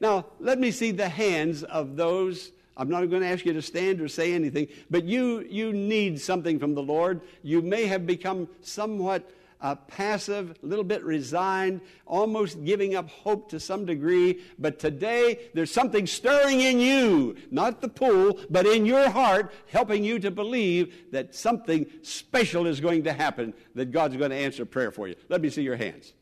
Now, 0.00 0.26
let 0.40 0.58
me 0.58 0.70
see 0.70 0.90
the 0.90 1.08
hands 1.08 1.62
of 1.62 1.96
those. 1.96 2.52
I'm 2.76 2.90
not 2.90 3.08
going 3.08 3.22
to 3.22 3.28
ask 3.28 3.46
you 3.46 3.52
to 3.52 3.62
stand 3.62 4.00
or 4.00 4.08
say 4.08 4.34
anything, 4.34 4.68
but 4.90 5.04
you, 5.04 5.46
you 5.48 5.72
need 5.72 6.20
something 6.20 6.58
from 6.58 6.74
the 6.74 6.82
Lord. 6.82 7.20
You 7.42 7.62
may 7.62 7.86
have 7.86 8.06
become 8.06 8.48
somewhat 8.60 9.30
uh, 9.64 9.74
passive, 9.74 10.54
a 10.62 10.66
little 10.66 10.84
bit 10.84 11.02
resigned, 11.02 11.80
almost 12.06 12.62
giving 12.66 12.94
up 12.94 13.08
hope 13.08 13.48
to 13.48 13.58
some 13.58 13.86
degree. 13.86 14.42
But 14.58 14.78
today, 14.78 15.48
there's 15.54 15.72
something 15.72 16.06
stirring 16.06 16.60
in 16.60 16.78
you, 16.78 17.36
not 17.50 17.80
the 17.80 17.88
pool, 17.88 18.38
but 18.50 18.66
in 18.66 18.84
your 18.84 19.08
heart, 19.08 19.54
helping 19.68 20.04
you 20.04 20.18
to 20.18 20.30
believe 20.30 21.10
that 21.12 21.34
something 21.34 21.86
special 22.02 22.66
is 22.66 22.78
going 22.78 23.04
to 23.04 23.14
happen, 23.14 23.54
that 23.74 23.90
God's 23.90 24.18
going 24.18 24.30
to 24.30 24.36
answer 24.36 24.66
prayer 24.66 24.90
for 24.90 25.08
you. 25.08 25.14
Let 25.30 25.40
me 25.40 25.48
see 25.48 25.62
your 25.62 25.76
hands. 25.76 26.12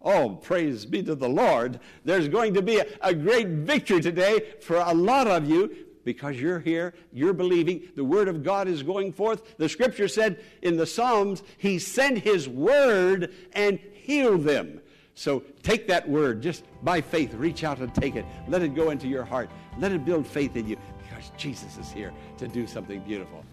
Oh, 0.00 0.30
praise 0.30 0.86
be 0.86 1.02
to 1.02 1.14
the 1.14 1.28
Lord. 1.28 1.80
There's 2.02 2.28
going 2.28 2.54
to 2.54 2.62
be 2.62 2.78
a, 2.78 2.86
a, 3.02 3.14
great 3.14 3.46
victory 3.48 4.00
today 4.00 4.54
for 4.60 4.76
a 4.76 4.94
lot 4.94 5.28
of 5.28 5.48
you 5.48 5.70
because 6.04 6.40
you're 6.40 6.60
here, 6.60 6.94
you're 7.12 7.32
believing, 7.32 7.88
the 7.96 8.04
Word 8.04 8.28
of 8.28 8.42
God 8.42 8.68
is 8.68 8.82
going 8.82 9.12
forth. 9.12 9.56
The 9.56 9.68
Scripture 9.68 10.08
said 10.08 10.42
in 10.62 10.76
the 10.76 10.86
Psalms, 10.86 11.42
He 11.58 11.78
sent 11.78 12.18
His 12.18 12.48
Word 12.48 13.32
and 13.52 13.78
healed 13.92 14.44
them. 14.44 14.80
So 15.14 15.42
take 15.62 15.88
that 15.88 16.08
Word, 16.08 16.42
just 16.42 16.64
by 16.82 17.00
faith, 17.00 17.34
reach 17.34 17.64
out 17.64 17.78
and 17.78 17.94
take 17.94 18.16
it. 18.16 18.24
Let 18.48 18.62
it 18.62 18.74
go 18.74 18.90
into 18.90 19.08
your 19.08 19.24
heart. 19.24 19.50
Let 19.78 19.92
it 19.92 20.04
build 20.04 20.26
faith 20.26 20.56
in 20.56 20.66
you 20.66 20.76
because 21.02 21.30
Jesus 21.36 21.76
is 21.76 21.90
here 21.90 22.12
to 22.38 22.48
do 22.48 22.66
something 22.66 23.00
beautiful. 23.00 23.44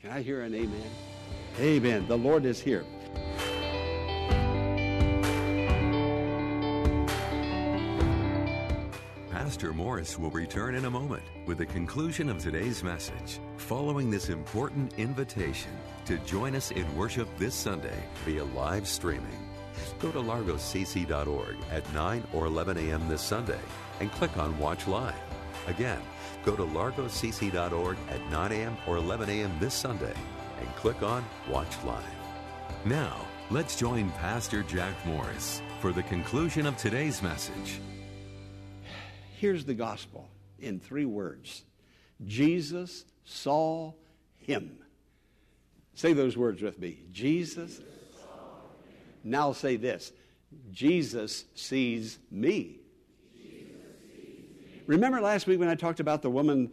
Can 0.00 0.10
I 0.10 0.22
hear 0.22 0.42
an 0.42 0.54
amen? 0.54 0.90
Amen. 1.58 2.06
The 2.08 2.16
Lord 2.16 2.44
is 2.46 2.60
here. 2.60 2.84
Pastor 9.50 9.72
Morris 9.72 10.16
will 10.16 10.30
return 10.30 10.76
in 10.76 10.84
a 10.84 10.90
moment 10.90 11.24
with 11.44 11.58
the 11.58 11.66
conclusion 11.66 12.28
of 12.28 12.38
today's 12.38 12.84
message, 12.84 13.40
following 13.56 14.08
this 14.08 14.28
important 14.28 14.96
invitation 14.96 15.72
to 16.04 16.18
join 16.18 16.54
us 16.54 16.70
in 16.70 16.96
worship 16.96 17.28
this 17.36 17.52
Sunday 17.52 18.00
via 18.24 18.44
live 18.44 18.86
streaming. 18.86 19.50
Go 19.98 20.12
to 20.12 20.20
largocc.org 20.20 21.56
at 21.72 21.92
9 21.92 22.24
or 22.32 22.46
11 22.46 22.76
a.m. 22.78 23.08
this 23.08 23.22
Sunday 23.22 23.58
and 23.98 24.12
click 24.12 24.36
on 24.36 24.56
Watch 24.56 24.86
Live. 24.86 25.16
Again, 25.66 26.00
go 26.44 26.54
to 26.54 26.62
largocc.org 26.62 27.96
at 28.08 28.30
9 28.30 28.52
a.m. 28.52 28.76
or 28.86 28.98
11 28.98 29.30
a.m. 29.30 29.52
this 29.58 29.74
Sunday 29.74 30.14
and 30.60 30.68
click 30.76 31.02
on 31.02 31.24
Watch 31.48 31.74
Live. 31.84 32.04
Now, 32.84 33.16
let's 33.50 33.74
join 33.74 34.12
Pastor 34.12 34.62
Jack 34.62 34.94
Morris 35.04 35.60
for 35.80 35.90
the 35.90 36.04
conclusion 36.04 36.66
of 36.66 36.76
today's 36.76 37.20
message. 37.20 37.80
Here's 39.40 39.64
the 39.64 39.72
gospel 39.72 40.28
in 40.58 40.78
three 40.80 41.06
words 41.06 41.64
Jesus 42.26 43.06
saw 43.24 43.94
him. 44.36 44.76
Say 45.94 46.12
those 46.12 46.36
words 46.36 46.60
with 46.60 46.78
me. 46.78 46.98
Jesus. 47.10 47.80
Now 49.24 49.52
say 49.52 49.76
this 49.76 50.12
Jesus 50.70 51.46
sees 51.54 52.18
me. 52.30 52.80
Remember 54.86 55.22
last 55.22 55.46
week 55.46 55.58
when 55.58 55.70
I 55.70 55.74
talked 55.74 56.00
about 56.00 56.20
the 56.20 56.28
woman 56.28 56.70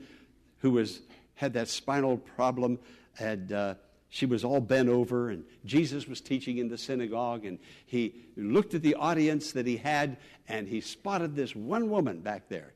who 0.58 0.72
was 0.72 1.00
had 1.36 1.54
that 1.54 1.70
spinal 1.70 2.18
problem 2.18 2.80
and 3.18 3.54
uh, 3.54 3.76
she 4.10 4.26
was 4.26 4.44
all 4.44 4.62
bent 4.62 4.90
over 4.90 5.30
and 5.30 5.44
jesus 5.66 6.08
was 6.08 6.22
teaching 6.22 6.58
in 6.58 6.70
the 6.70 6.78
synagogue 6.78 7.46
and 7.46 7.60
he 7.86 8.16
looked 8.36 8.74
at 8.74 8.82
the 8.82 8.96
audience 8.96 9.52
that 9.52 9.68
he 9.68 9.78
had 9.78 10.18
and 10.48 10.68
he 10.68 10.80
spotted 10.82 11.36
this 11.36 11.56
one 11.56 11.90
woman 11.90 12.20
back 12.20 12.48
there 12.50 12.74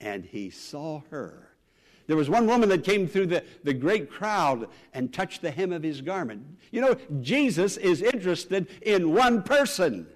and 0.00 0.24
he 0.24 0.50
saw 0.50 1.02
her. 1.10 1.46
There 2.06 2.16
was 2.16 2.30
one 2.30 2.46
woman 2.46 2.68
that 2.70 2.82
came 2.82 3.06
through 3.06 3.26
the, 3.26 3.44
the 3.62 3.74
great 3.74 4.10
crowd 4.10 4.68
and 4.92 5.12
touched 5.12 5.42
the 5.42 5.50
hem 5.50 5.72
of 5.72 5.82
his 5.82 6.00
garment. 6.00 6.44
You 6.72 6.80
know 6.80 6.96
jesus 7.20 7.76
is 7.76 8.02
interested 8.02 8.68
in 8.82 9.14
one 9.14 9.42
person 9.42 10.06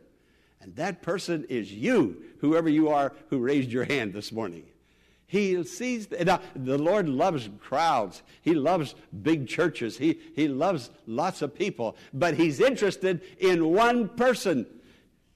and 0.61 0.75
that 0.76 1.02
person 1.02 1.44
is 1.49 1.73
you 1.73 2.23
whoever 2.38 2.68
you 2.68 2.88
are 2.88 3.12
who 3.30 3.38
raised 3.38 3.70
your 3.70 3.84
hand 3.84 4.12
this 4.12 4.32
morning 4.32 4.64
he 5.26 5.64
sees, 5.64 6.09
now, 6.11 6.40
the 6.54 6.78
Lord 6.78 7.09
loves 7.09 7.49
crowds. 7.61 8.23
He 8.43 8.54
loves 8.54 8.95
big 9.23 9.49
churches. 9.49 9.97
He, 9.97 10.21
he 10.35 10.49
loves 10.49 10.90
lots 11.07 11.43
of 11.43 11.54
people. 11.54 11.97
But 12.12 12.35
he's 12.35 12.61
interested 12.61 13.23
in 13.38 13.73
one 13.73 14.09
person. 14.11 14.66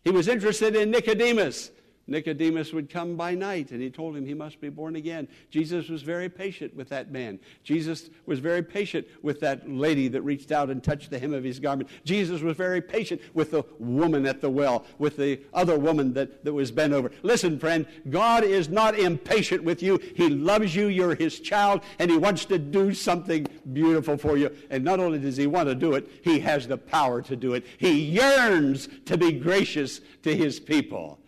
He 0.05 0.11
was 0.11 0.29
interested 0.29 0.77
in 0.77 0.91
Nicodemus. 0.91 1.71
Nicodemus 2.09 2.73
would 2.73 2.89
come 2.89 3.17
by 3.17 3.35
night, 3.35 3.71
and 3.71 3.83
he 3.83 3.91
told 3.91 4.17
him 4.17 4.25
he 4.25 4.35
must 4.35 4.61
be 4.61 4.71
born 4.71 4.97
again. 4.97 5.29
Jesus 5.51 5.89
was 5.89 6.03
very 6.03 6.29
patient 6.29 6.75
with 6.75 6.89
that 6.89 7.13
man. 7.13 7.39
Jesus 7.63 8.09
was 8.27 8.39
very 8.39 8.63
patient 8.63 9.07
with 9.23 9.41
that 9.41 9.69
lady 9.71 10.09
that 10.09 10.23
reached 10.23 10.51
out 10.51 10.71
and 10.71 10.83
touched 10.83 11.11
the 11.11 11.19
hem 11.19 11.35
of 11.35 11.45
his 11.45 11.61
garment. 11.61 11.91
Jesus 12.05 12.41
was 12.41 12.57
very 12.57 12.81
patient 12.81 13.21
with 13.35 13.51
the 13.51 13.63
woman 13.79 14.27
at 14.27 14.41
the 14.41 14.49
well, 14.49 14.87
with 14.99 15.17
the 15.17 15.41
other 15.53 15.79
woman 15.79 16.15
that, 16.15 16.45
that 16.45 16.53
was 16.53 16.71
bent 16.71 16.95
over. 16.95 17.11
Listen, 17.23 17.59
friend, 17.59 17.87
God 18.09 18.43
is 18.43 18.69
not 18.69 18.99
impatient 18.99 19.63
with 19.63 19.83
you. 19.83 20.01
He 20.15 20.31
loves 20.31 20.75
you. 20.75 20.87
You're 20.87 21.15
his 21.15 21.41
child, 21.41 21.83
and 21.99 22.11
he 22.11 22.17
wants 22.17 22.47
to 22.47 22.59
do 22.59 22.95
something 22.95 23.47
beautiful 23.73 24.17
for 24.17 24.39
you. 24.39 24.51
And 24.71 24.83
not 24.83 24.99
only 24.99 25.19
does 25.19 25.37
he 25.37 25.47
want 25.47 25.69
to 25.69 25.75
do 25.75 25.93
it, 25.95 26.09
he 26.23 26.41
has 26.41 26.67
the 26.67 26.79
power 26.79 27.21
to 27.23 27.37
do 27.37 27.53
it. 27.53 27.67
He 27.77 28.01
yearns 28.01 28.89
to 29.05 29.19
be 29.19 29.33
gracious 29.33 30.01
to 30.23 30.35
his 30.35 30.59
people. 30.59 31.19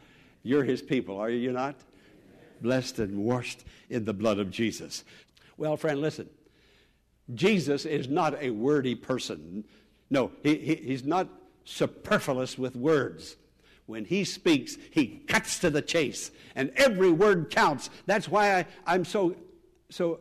You're 0.42 0.64
his 0.64 0.82
people, 0.82 1.18
are 1.18 1.30
you 1.30 1.52
not? 1.52 1.76
Blessed 2.60 2.98
and 2.98 3.24
washed 3.24 3.64
in 3.88 4.04
the 4.04 4.12
blood 4.12 4.38
of 4.38 4.50
Jesus. 4.50 5.04
Well, 5.56 5.76
friend, 5.76 6.00
listen. 6.00 6.28
Jesus 7.34 7.84
is 7.84 8.08
not 8.08 8.40
a 8.42 8.50
wordy 8.50 8.94
person. 8.94 9.64
No, 10.10 10.32
he, 10.42 10.56
he, 10.56 10.74
he's 10.74 11.04
not 11.04 11.28
superfluous 11.64 12.58
with 12.58 12.74
words. 12.74 13.36
When 13.86 14.04
he 14.04 14.24
speaks, 14.24 14.76
he 14.90 15.22
cuts 15.26 15.58
to 15.60 15.70
the 15.70 15.82
chase, 15.82 16.30
and 16.54 16.70
every 16.76 17.10
word 17.10 17.50
counts. 17.50 17.90
That's 18.06 18.28
why 18.28 18.58
I, 18.58 18.66
I'm 18.86 19.04
so, 19.04 19.34
so 19.90 20.20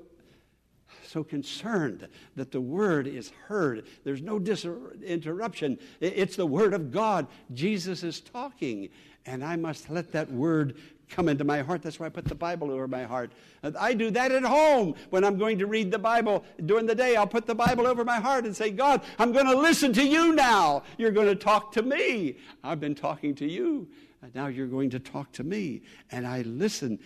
so 1.09 1.23
concerned 1.23 2.07
that 2.35 2.51
the 2.51 2.61
word 2.61 3.07
is 3.07 3.31
heard. 3.47 3.87
There's 4.03 4.21
no 4.21 4.39
dis- 4.39 4.67
interruption. 5.03 5.79
It's 5.99 6.35
the 6.35 6.45
word 6.45 6.73
of 6.73 6.91
God. 6.91 7.27
Jesus 7.53 8.03
is 8.03 8.21
talking, 8.21 8.89
and 9.25 9.43
I 9.43 9.55
must 9.55 9.89
let 9.89 10.11
that 10.13 10.31
word 10.31 10.77
come 11.09 11.27
into 11.27 11.43
my 11.43 11.61
heart. 11.61 11.81
That's 11.81 11.99
why 11.99 12.05
I 12.05 12.09
put 12.09 12.25
the 12.25 12.35
Bible 12.35 12.71
over 12.71 12.87
my 12.87 13.03
heart. 13.03 13.31
I 13.77 13.93
do 13.93 14.11
that 14.11 14.31
at 14.31 14.43
home 14.43 14.95
when 15.09 15.23
I'm 15.23 15.37
going 15.37 15.57
to 15.59 15.65
read 15.65 15.91
the 15.91 15.99
Bible 15.99 16.43
during 16.65 16.85
the 16.85 16.95
day. 16.95 17.15
I'll 17.15 17.27
put 17.27 17.45
the 17.45 17.55
Bible 17.55 17.87
over 17.87 18.05
my 18.05 18.19
heart 18.19 18.45
and 18.45 18.55
say, 18.55 18.69
God, 18.69 19.01
I'm 19.17 19.31
going 19.31 19.47
to 19.47 19.57
listen 19.57 19.91
to 19.93 20.03
you 20.03 20.33
now. 20.33 20.83
You're 20.97 21.11
going 21.11 21.27
to 21.27 21.35
talk 21.35 21.71
to 21.73 21.81
me. 21.81 22.37
I've 22.63 22.79
been 22.79 22.95
talking 22.95 23.33
to 23.35 23.49
you. 23.49 23.87
And 24.21 24.33
now 24.35 24.47
you're 24.47 24.67
going 24.67 24.89
to 24.91 24.99
talk 24.99 25.31
to 25.33 25.43
me. 25.43 25.81
And 26.11 26.27
I 26.27 26.41
listen, 26.41 26.99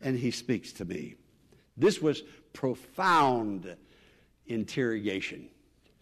and 0.00 0.18
He 0.18 0.30
speaks 0.30 0.72
to 0.74 0.84
me. 0.84 1.16
This 1.76 2.00
was 2.00 2.22
profound 2.52 3.76
interrogation. 4.46 5.48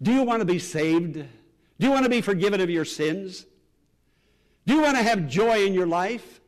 Do 0.03 0.13
you 0.13 0.23
want 0.23 0.41
to 0.41 0.47
be 0.47 0.59
saved? 0.59 1.15
Do 1.15 1.87
you 1.87 1.91
want 1.91 2.05
to 2.05 2.11
be 2.11 2.21
forgiven 2.21 2.61
of 2.61 2.71
your 2.71 2.85
sins? 2.85 3.47
Do 4.71 4.77
you 4.77 4.83
want 4.83 4.99
to 4.99 5.03
have 5.03 5.27
joy 5.27 5.65
in 5.67 5.75
your 5.75 5.89
life? 5.89 6.41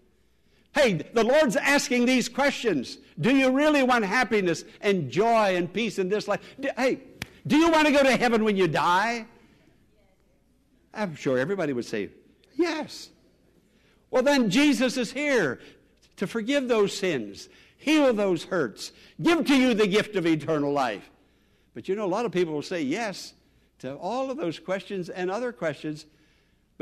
Hey, 0.77 0.93
the 0.93 1.25
Lord's 1.25 1.57
asking 1.57 2.07
these 2.07 2.29
questions. 2.29 2.99
Do 3.21 3.35
you 3.35 3.51
really 3.51 3.83
want 3.83 4.05
happiness 4.05 4.65
and 4.81 5.11
joy 5.11 5.57
and 5.57 5.73
peace 5.73 5.99
in 5.99 6.09
this 6.09 6.29
life? 6.29 6.39
Do, 6.61 6.69
hey, 6.77 7.01
do 7.49 7.57
you 7.57 7.69
want 7.69 7.89
to 7.89 7.93
go 7.93 8.01
to 8.01 8.17
heaven 8.17 8.45
when 8.45 8.57
you 8.57 8.69
die? 8.69 9.27
I'm 10.95 11.17
sure 11.17 11.37
everybody 11.37 11.73
would 11.73 11.85
say, 11.85 12.11
yes. 12.55 13.09
Well, 14.13 14.23
then 14.23 14.51
Jesus 14.51 14.97
is 14.97 15.11
here 15.11 15.59
to 16.15 16.29
forgive 16.29 16.69
those 16.69 16.97
sins, 16.97 17.49
heal 17.77 18.13
those 18.13 18.45
hurts, 18.45 18.93
give 19.21 19.45
to 19.47 19.57
you 19.57 19.75
the 19.75 19.89
gift 19.89 20.15
of 20.15 20.29
eternal 20.29 20.73
life. 20.73 21.11
But 21.75 21.89
you 21.89 21.97
know, 21.97 22.05
a 22.05 22.07
lot 22.07 22.25
of 22.25 22.31
people 22.31 22.55
will 22.55 22.63
say 22.63 22.83
yes 22.83 23.35
to 23.81 23.97
all 23.97 24.31
of 24.31 24.37
those 24.37 24.61
questions 24.61 25.09
and 25.09 25.29
other 25.29 25.51
questions. 25.51 26.07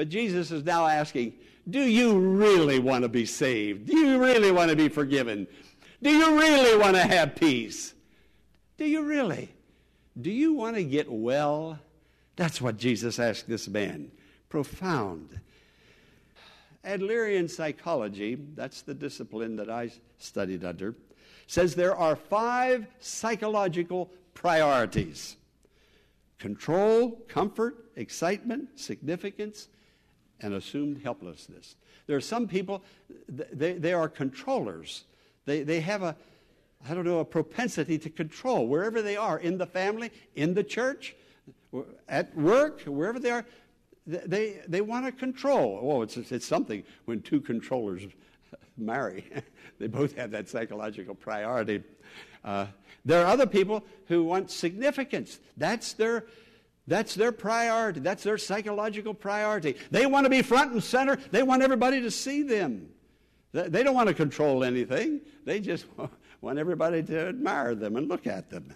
But 0.00 0.08
Jesus 0.08 0.50
is 0.50 0.64
now 0.64 0.86
asking, 0.86 1.34
do 1.68 1.82
you 1.82 2.18
really 2.18 2.78
want 2.78 3.02
to 3.02 3.08
be 3.10 3.26
saved? 3.26 3.84
Do 3.84 3.98
you 3.98 4.18
really 4.18 4.50
want 4.50 4.70
to 4.70 4.74
be 4.74 4.88
forgiven? 4.88 5.46
Do 6.02 6.08
you 6.08 6.40
really 6.40 6.78
want 6.78 6.96
to 6.96 7.02
have 7.02 7.36
peace? 7.36 7.92
Do 8.78 8.86
you 8.86 9.02
really? 9.02 9.50
Do 10.18 10.30
you 10.30 10.54
want 10.54 10.76
to 10.76 10.84
get 10.84 11.12
well? 11.12 11.78
That's 12.36 12.62
what 12.62 12.78
Jesus 12.78 13.18
asked 13.18 13.46
this 13.46 13.68
man. 13.68 14.10
Profound. 14.48 15.38
Adlerian 16.82 17.50
psychology, 17.50 18.38
that's 18.54 18.80
the 18.80 18.94
discipline 18.94 19.54
that 19.56 19.68
I 19.68 19.90
studied 20.16 20.64
under, 20.64 20.94
says 21.46 21.74
there 21.74 21.94
are 21.94 22.16
five 22.16 22.86
psychological 23.00 24.10
priorities 24.32 25.36
control, 26.38 27.20
comfort, 27.28 27.90
excitement, 27.96 28.80
significance, 28.80 29.68
and 30.42 30.54
assumed 30.54 31.02
helplessness. 31.02 31.76
There 32.06 32.16
are 32.16 32.20
some 32.20 32.48
people, 32.48 32.82
they, 33.28 33.74
they 33.74 33.92
are 33.92 34.08
controllers. 34.08 35.04
They, 35.46 35.62
they 35.62 35.80
have 35.80 36.02
a, 36.02 36.16
I 36.88 36.94
don't 36.94 37.04
know, 37.04 37.20
a 37.20 37.24
propensity 37.24 37.98
to 37.98 38.10
control 38.10 38.66
wherever 38.66 39.02
they 39.02 39.16
are 39.16 39.38
in 39.38 39.58
the 39.58 39.66
family, 39.66 40.10
in 40.34 40.54
the 40.54 40.64
church, 40.64 41.14
at 42.08 42.34
work, 42.36 42.82
wherever 42.82 43.18
they 43.18 43.30
are. 43.30 43.44
They, 44.06 44.60
they 44.66 44.80
want 44.80 45.06
to 45.06 45.12
control. 45.12 45.78
Oh, 45.82 46.02
it's, 46.02 46.16
it's 46.16 46.46
something 46.46 46.82
when 47.04 47.20
two 47.20 47.40
controllers 47.40 48.02
marry. 48.76 49.30
they 49.78 49.86
both 49.86 50.16
have 50.16 50.30
that 50.32 50.48
psychological 50.48 51.14
priority. 51.14 51.82
Uh, 52.44 52.66
there 53.04 53.22
are 53.22 53.26
other 53.26 53.46
people 53.46 53.84
who 54.08 54.24
want 54.24 54.50
significance. 54.50 55.38
That's 55.56 55.92
their, 55.92 56.24
that's 56.90 57.14
their 57.14 57.30
priority. 57.30 58.00
That's 58.00 58.24
their 58.24 58.36
psychological 58.36 59.14
priority. 59.14 59.76
They 59.92 60.06
want 60.06 60.24
to 60.26 60.28
be 60.28 60.42
front 60.42 60.72
and 60.72 60.82
center. 60.82 61.18
They 61.30 61.44
want 61.44 61.62
everybody 61.62 62.00
to 62.00 62.10
see 62.10 62.42
them. 62.42 62.88
They 63.52 63.84
don't 63.84 63.94
want 63.94 64.08
to 64.08 64.14
control 64.14 64.64
anything. 64.64 65.20
They 65.44 65.60
just 65.60 65.86
want 66.40 66.58
everybody 66.58 67.04
to 67.04 67.28
admire 67.28 67.76
them 67.76 67.94
and 67.94 68.08
look 68.08 68.26
at 68.26 68.50
them. 68.50 68.74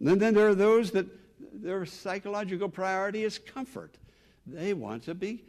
And 0.00 0.20
then 0.20 0.34
there 0.34 0.48
are 0.48 0.56
those 0.56 0.90
that 0.90 1.06
their 1.54 1.86
psychological 1.86 2.68
priority 2.68 3.22
is 3.22 3.38
comfort. 3.38 3.96
They 4.44 4.74
want 4.74 5.04
to 5.04 5.14
be 5.14 5.44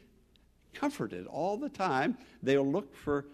comforted 0.72 1.26
all 1.26 1.58
the 1.58 1.70
time. 1.70 2.16
They'll 2.44 2.72
look 2.72 2.96
for 2.96 3.26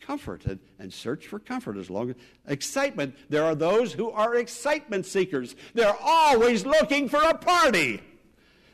comfort 0.00 0.44
and, 0.46 0.58
and 0.78 0.92
search 0.92 1.26
for 1.26 1.38
comfort 1.38 1.76
as 1.76 1.90
long 1.90 2.10
as 2.10 2.16
excitement. 2.46 3.14
There 3.28 3.44
are 3.44 3.54
those 3.54 3.92
who 3.92 4.10
are 4.10 4.34
excitement 4.34 5.06
seekers. 5.06 5.56
They're 5.74 5.96
always 6.02 6.66
looking 6.66 7.08
for 7.08 7.22
a 7.22 7.34
party. 7.34 8.00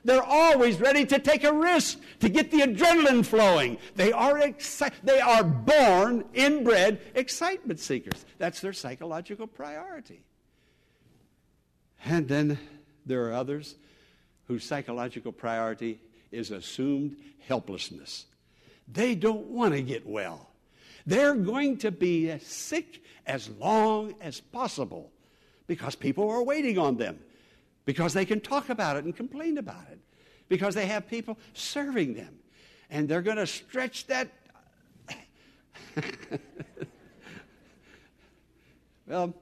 They're 0.04 0.22
always 0.22 0.80
ready 0.80 1.04
to 1.06 1.18
take 1.18 1.44
a 1.44 1.52
risk 1.52 1.98
to 2.20 2.28
get 2.28 2.50
the 2.50 2.60
adrenaline 2.60 3.24
flowing. 3.24 3.78
They 3.96 4.12
are 4.12 4.34
exci- 4.36 4.92
they 5.02 5.20
are 5.20 5.44
born, 5.44 6.24
inbred 6.32 7.00
excitement 7.14 7.80
seekers. 7.80 8.24
That's 8.38 8.60
their 8.60 8.72
psychological 8.72 9.46
priority. 9.46 10.24
And 12.04 12.26
then 12.28 12.58
there 13.04 13.28
are 13.28 13.34
others 13.34 13.76
whose 14.46 14.64
psychological 14.64 15.32
priority 15.32 16.00
is 16.32 16.50
assumed 16.50 17.16
helplessness. 17.46 18.24
They 18.88 19.14
don't 19.14 19.46
want 19.48 19.74
to 19.74 19.82
get 19.82 20.06
well. 20.06 20.49
They're 21.06 21.34
going 21.34 21.78
to 21.78 21.90
be 21.90 22.30
as 22.30 22.42
sick 22.42 23.02
as 23.26 23.48
long 23.48 24.14
as 24.20 24.40
possible 24.40 25.10
because 25.66 25.94
people 25.94 26.28
are 26.28 26.42
waiting 26.42 26.78
on 26.78 26.96
them, 26.96 27.18
because 27.84 28.12
they 28.12 28.24
can 28.24 28.40
talk 28.40 28.68
about 28.68 28.96
it 28.96 29.04
and 29.04 29.14
complain 29.14 29.58
about 29.58 29.86
it, 29.90 30.00
because 30.48 30.74
they 30.74 30.86
have 30.86 31.08
people 31.08 31.38
serving 31.54 32.14
them. 32.14 32.38
And 32.90 33.08
they're 33.08 33.22
going 33.22 33.36
to 33.36 33.46
stretch 33.46 34.06
that. 34.08 34.32
well, 39.06 39.32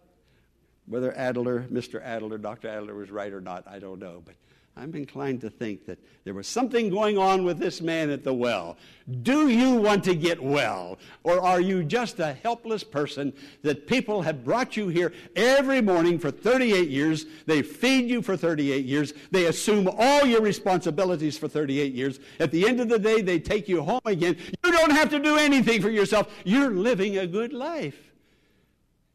whether 0.87 1.17
Adler, 1.17 1.67
Mr. 1.73 2.03
Adler, 2.03 2.39
Dr. 2.39 2.69
Adler 2.69 2.95
was 2.95 3.11
right 3.11 3.33
or 3.33 3.41
not, 3.41 3.67
I 3.67 3.79
don't 3.79 3.99
know. 3.99 4.23
But 4.25 4.35
I'm 4.79 4.95
inclined 4.95 5.41
to 5.41 5.51
think 5.51 5.87
that 5.87 5.99
there 6.25 6.35
was 6.35 6.47
something 6.47 6.89
going 6.89 7.19
on 7.19 7.43
with 7.43 7.59
this 7.59 7.81
man 7.81 8.11
at 8.11 8.23
the 8.23 8.33
well. 8.33 8.77
Do 9.23 9.49
you 9.49 9.75
want 9.75 10.05
to 10.05 10.15
get 10.15 10.41
well? 10.41 10.99
Or 11.25 11.41
are 11.41 11.61
you 11.61 11.83
just 11.83 12.21
a 12.21 12.35
helpless 12.35 12.85
person 12.85 13.33
that 13.63 13.89
people 13.89 14.23
have 14.23 14.45
brought 14.45 14.77
you 14.77 14.87
here 14.89 15.13
every 15.35 15.81
morning 15.81 16.19
for 16.19 16.31
38 16.31 16.89
years? 16.89 17.27
They 17.47 17.63
feed 17.63 18.09
you 18.09 18.23
for 18.23 18.37
38 18.37 18.85
years. 18.85 19.15
They 19.33 19.47
assume 19.47 19.89
all 19.99 20.25
your 20.25 20.43
responsibilities 20.43 21.37
for 21.37 21.49
38 21.49 21.93
years. 21.93 22.21
At 22.39 22.53
the 22.53 22.67
end 22.69 22.81
of 22.81 22.89
the 22.89 23.01
day, 23.01 23.21
they 23.21 23.41
take 23.41 23.69
you 23.69 23.83
home 23.83 24.01
again. 24.05 24.37
You 24.65 24.71
don't 24.71 24.93
have 24.93 25.11
to 25.11 25.19
do 25.19 25.37
anything 25.37 25.83
for 25.83 25.91
yourself. 25.91 26.33
You're 26.45 26.71
living 26.71 27.19
a 27.19 27.27
good 27.27 27.53
life 27.53 27.99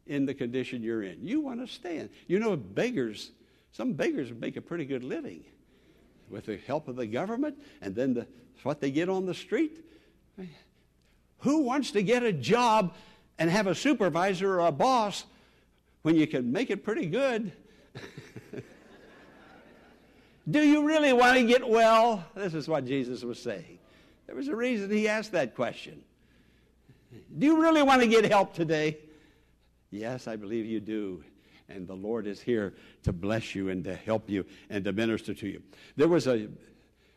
in 0.08 0.26
the 0.26 0.34
condition 0.34 0.84
you're 0.84 1.04
in. 1.04 1.20
You 1.22 1.40
want 1.40 1.66
to 1.66 1.72
stand. 1.72 2.10
You 2.28 2.40
know, 2.40 2.58
beggars, 2.58 3.32
some 3.74 3.94
beggars 3.94 4.32
make 4.32 4.56
a 4.56 4.62
pretty 4.62 4.86
good 4.86 5.04
living 5.04 5.44
with 6.30 6.46
the 6.46 6.58
help 6.66 6.88
of 6.88 6.96
the 6.96 7.08
government 7.08 7.58
and 7.82 7.96
then 7.96 8.14
the, 8.14 8.28
what 8.62 8.80
they 8.80 8.92
get 8.92 9.10
on 9.10 9.26
the 9.26 9.34
street. 9.34 9.84
Who 11.40 11.64
wants 11.64 11.92
to 11.92 12.04
get 12.04 12.24
a 12.24 12.32
job 12.32 12.96
and 13.38 13.50
have 13.50 13.68
a 13.68 13.76
supervisor 13.76 14.62
or 14.62 14.68
a 14.68 14.72
boss 14.72 15.26
when 16.04 16.16
you 16.16 16.28
can 16.28 16.52
make 16.52 16.70
it 16.70 16.86
pretty 16.86 17.08
good? 17.08 17.52
Do 20.50 20.62
you 20.62 20.86
really 20.86 21.12
want 21.12 21.38
to 21.38 21.46
get 21.46 21.68
well? 21.68 22.24
This 22.36 22.54
is 22.54 22.68
what 22.68 22.86
Jesus 22.86 23.24
was 23.24 23.42
saying. 23.42 23.80
There 24.28 24.36
was 24.36 24.50
a 24.50 24.56
reason 24.56 24.92
he 24.92 25.08
asked 25.08 25.32
that 25.32 25.56
question. 25.56 26.04
Do 27.38 27.46
you 27.46 27.62
really 27.62 27.82
want 27.82 28.02
to 28.02 28.08
get 28.08 28.26
help 28.26 28.54
today? 28.54 29.00
Yes, 29.90 30.28
I 30.28 30.36
believe 30.36 30.66
you 30.66 30.80
do 30.80 31.24
and 31.70 31.88
the 31.88 31.96
Lord 31.96 32.28
is 32.28 32.42
here 32.42 32.74
to 33.04 33.14
bless 33.14 33.56
you 33.56 33.70
and 33.70 33.84
to 33.84 33.96
help 33.96 34.30
you 34.30 34.46
and 34.70 34.84
to 34.86 34.94
minister 34.94 35.34
to 35.34 35.48
you. 35.48 35.62
There 35.96 36.08
was 36.08 36.28
a 36.28 36.48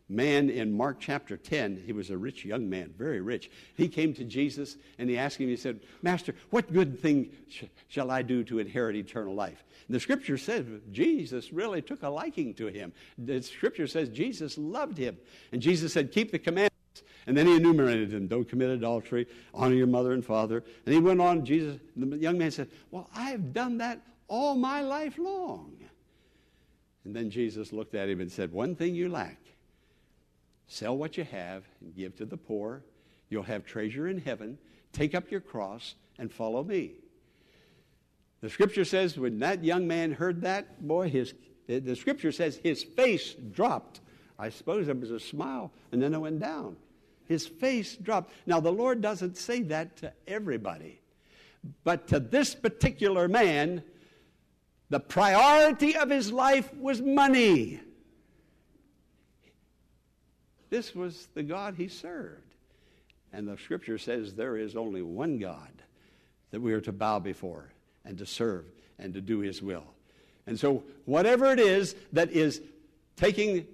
man 0.08 0.50
in 0.50 0.72
Mark 0.76 0.98
chapter 1.00 1.36
10. 1.36 1.82
He 1.84 1.92
was 1.92 2.10
a 2.10 2.18
rich 2.18 2.44
young 2.44 2.68
man, 2.68 2.94
very 2.96 3.20
rich. 3.20 3.50
He 3.74 3.88
came 3.88 4.14
to 4.14 4.24
Jesus 4.24 4.76
and 4.98 5.10
he 5.10 5.18
asked 5.18 5.38
him, 5.38 5.48
he 5.48 5.56
said, 5.56 5.80
Master, 6.02 6.34
what 6.50 6.72
good 6.72 7.00
thing 7.00 7.30
sh- 7.48 7.64
shall 7.88 8.10
I 8.10 8.22
do 8.22 8.44
to 8.44 8.58
inherit 8.58 8.96
eternal 8.96 9.34
life? 9.34 9.64
And 9.88 9.94
the 9.94 10.00
scripture 10.00 10.38
says 10.38 10.66
Jesus 10.92 11.52
really 11.52 11.82
took 11.82 12.02
a 12.02 12.08
liking 12.08 12.54
to 12.54 12.66
him. 12.66 12.92
The 13.18 13.42
scripture 13.42 13.86
says 13.86 14.08
Jesus 14.08 14.56
loved 14.58 14.98
him. 14.98 15.16
And 15.52 15.60
Jesus 15.60 15.92
said, 15.92 16.12
Keep 16.12 16.32
the 16.32 16.38
commandments. 16.38 16.72
And 17.26 17.36
then 17.36 17.46
he 17.46 17.56
enumerated 17.56 18.10
them. 18.10 18.28
Don't 18.28 18.48
commit 18.48 18.70
adultery, 18.70 19.26
honor 19.52 19.74
your 19.74 19.88
mother 19.88 20.12
and 20.12 20.24
father. 20.24 20.62
And 20.84 20.94
he 20.94 21.00
went 21.00 21.20
on, 21.20 21.44
Jesus, 21.44 21.80
the 21.96 22.16
young 22.16 22.38
man 22.38 22.52
said, 22.52 22.68
Well, 22.92 23.10
I 23.14 23.30
have 23.30 23.52
done 23.52 23.78
that 23.78 24.00
all 24.28 24.54
my 24.54 24.80
life 24.80 25.18
long. 25.18 25.76
And 27.04 27.14
then 27.14 27.30
Jesus 27.30 27.72
looked 27.72 27.94
at 27.94 28.08
him 28.08 28.20
and 28.20 28.30
said, 28.30 28.52
One 28.52 28.74
thing 28.74 28.94
you 28.94 29.08
lack 29.08 29.38
sell 30.68 30.96
what 30.96 31.16
you 31.16 31.24
have 31.24 31.64
and 31.80 31.94
give 31.94 32.16
to 32.16 32.24
the 32.24 32.36
poor. 32.36 32.82
You'll 33.28 33.44
have 33.44 33.64
treasure 33.64 34.08
in 34.08 34.18
heaven. 34.18 34.58
Take 34.92 35.14
up 35.14 35.30
your 35.30 35.40
cross 35.40 35.94
and 36.18 36.32
follow 36.32 36.64
me. 36.64 36.92
The 38.40 38.50
scripture 38.50 38.84
says 38.84 39.18
when 39.18 39.38
that 39.40 39.64
young 39.64 39.86
man 39.86 40.12
heard 40.12 40.42
that, 40.42 40.86
boy, 40.86 41.08
his, 41.08 41.34
the 41.66 41.96
scripture 41.96 42.32
says 42.32 42.60
his 42.62 42.82
face 42.82 43.34
dropped. 43.52 44.00
I 44.38 44.50
suppose 44.50 44.86
there 44.86 44.94
was 44.94 45.10
a 45.10 45.18
smile, 45.18 45.72
and 45.92 46.02
then 46.02 46.12
it 46.12 46.18
went 46.18 46.40
down. 46.40 46.76
His 47.26 47.46
face 47.46 47.96
dropped. 47.96 48.32
Now, 48.46 48.60
the 48.60 48.72
Lord 48.72 49.00
doesn't 49.00 49.36
say 49.36 49.62
that 49.62 49.96
to 49.98 50.12
everybody, 50.28 51.00
but 51.82 52.06
to 52.08 52.20
this 52.20 52.54
particular 52.54 53.28
man, 53.28 53.82
the 54.88 55.00
priority 55.00 55.96
of 55.96 56.10
his 56.10 56.32
life 56.32 56.72
was 56.74 57.00
money. 57.00 57.80
This 60.70 60.94
was 60.94 61.28
the 61.34 61.42
God 61.42 61.74
he 61.76 61.88
served. 61.88 62.42
And 63.32 63.46
the 63.48 63.58
scripture 63.58 63.98
says 63.98 64.34
there 64.34 64.56
is 64.56 64.76
only 64.76 65.02
one 65.02 65.38
God 65.38 65.70
that 66.50 66.60
we 66.60 66.72
are 66.72 66.80
to 66.82 66.92
bow 66.92 67.18
before 67.18 67.70
and 68.04 68.16
to 68.18 68.26
serve 68.26 68.64
and 68.98 69.12
to 69.14 69.20
do 69.20 69.40
his 69.40 69.60
will. 69.60 69.84
And 70.46 70.58
so, 70.58 70.84
whatever 71.04 71.46
it 71.46 71.58
is 71.58 71.96
that 72.12 72.30
is 72.30 72.62
taking 73.16 73.66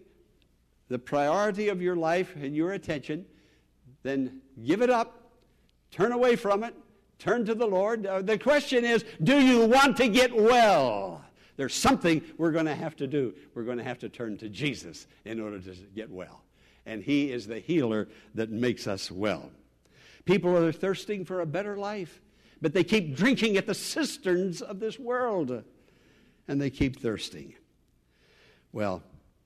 the 0.89 0.99
priority 0.99 1.69
of 1.69 1.83
your 1.83 1.97
life 1.97 2.35
and 2.35 2.57
your 2.57 2.73
attention, 2.73 3.27
then 4.03 4.41
give 4.65 4.83
it 4.83 4.91
up, 4.91 5.31
turn 5.91 6.13
away 6.13 6.35
from 6.35 6.65
it, 6.65 6.75
turn 7.23 7.45
to 7.47 7.55
the 7.55 7.67
Lord. 7.67 8.05
Uh, 8.05 8.21
the 8.21 8.37
question 8.37 8.85
is 8.85 9.05
do 9.23 9.41
you 9.41 9.67
want 9.67 9.97
to 9.99 10.09
get 10.09 10.35
well? 10.35 11.25
There's 11.57 11.75
something 11.75 12.23
we're 12.39 12.51
going 12.51 12.67
to 12.67 12.75
have 12.75 12.97
to 12.97 13.07
do. 13.07 13.35
We're 13.55 13.63
going 13.63 13.79
to 13.79 13.85
have 13.85 13.99
to 14.01 14.09
turn 14.09 14.37
to 14.39 14.49
Jesus 14.49 15.07
in 15.25 15.41
order 15.41 15.61
to 15.61 15.75
get 15.95 16.11
well. 16.11 16.43
And 16.87 17.03
He 17.03 17.31
is 17.31 17.47
the 17.47 17.61
healer 17.61 18.09
that 18.35 18.51
makes 18.51 18.87
us 18.87 19.11
well. 19.11 19.51
People 20.25 20.57
are 20.57 20.73
thirsting 20.73 21.25
for 21.25 21.41
a 21.41 21.47
better 21.47 21.77
life, 21.77 22.21
but 22.61 22.73
they 22.73 22.85
keep 22.85 23.17
drinking 23.17 23.57
at 23.57 23.67
the 23.67 23.75
cisterns 23.75 24.63
of 24.63 24.81
this 24.81 24.99
world, 24.99 25.63
and 26.49 26.61
they 26.61 26.71
keep 26.71 27.01
thirsting. 27.01 27.55
Well, 28.73 29.03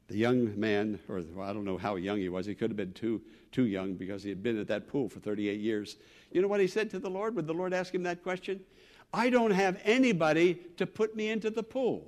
the 0.09 0.17
young 0.17 0.59
man, 0.59 1.01
or 1.09 1.23
well, 1.35 1.49
I 1.49 1.53
don't 1.53 1.65
know 1.65 1.79
how 1.79 1.97
young 1.97 2.19
he 2.19 2.29
was, 2.29 2.47
he 2.47 2.55
could 2.55 2.71
have 2.71 2.77
been 2.77 2.93
too, 2.93 3.21
too 3.51 3.67
young 3.67 3.95
because 3.95 4.23
he 4.23 4.29
had 4.29 4.43
been 4.43 4.59
at 4.59 4.69
that 4.69 4.89
pool 4.89 5.09
for 5.09 5.19
38 5.19 5.61
years. 5.61 5.97
You 6.31 6.43
know 6.43 6.49
what 6.49 6.61
he 6.61 6.67
said 6.67 6.91
to 6.91 6.99
the 6.99 7.11
Lord? 7.11 7.35
Would 7.37 7.47
the 7.47 7.55
Lord 7.55 7.75
ask 7.75 7.95
him 7.95 8.05
that 8.05 8.23
question? 8.23 8.61
I 9.13 9.31
don't 9.31 9.51
have 9.51 9.81
anybody 9.85 10.55
to 10.77 10.87
put 10.87 11.17
me 11.17 11.29
into 11.29 11.51
the 11.51 11.63
pool. 11.63 12.07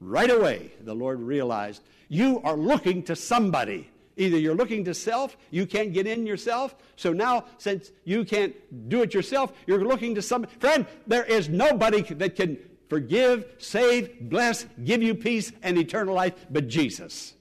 Right 0.00 0.30
away, 0.30 0.72
the 0.82 0.94
Lord 0.94 1.20
realized, 1.20 1.82
You 2.08 2.40
are 2.44 2.56
looking 2.56 3.02
to 3.04 3.16
somebody. 3.16 3.88
Either 4.16 4.38
you're 4.38 4.54
looking 4.54 4.84
to 4.84 4.94
self, 4.94 5.36
you 5.50 5.66
can't 5.66 5.92
get 5.92 6.06
in 6.06 6.26
yourself. 6.26 6.76
So 6.94 7.12
now, 7.12 7.46
since 7.58 7.90
you 8.04 8.24
can't 8.24 8.54
do 8.88 9.02
it 9.02 9.12
yourself, 9.12 9.52
you're 9.66 9.84
looking 9.84 10.14
to 10.14 10.22
some 10.22 10.46
friend. 10.60 10.86
There 11.06 11.24
is 11.24 11.48
nobody 11.48 12.02
that 12.14 12.36
can 12.36 12.58
forgive, 12.88 13.46
save, 13.58 14.20
bless, 14.20 14.66
give 14.84 15.02
you 15.02 15.14
peace 15.14 15.52
and 15.62 15.78
eternal 15.78 16.14
life 16.14 16.34
but 16.50 16.68
Jesus. 16.68 17.34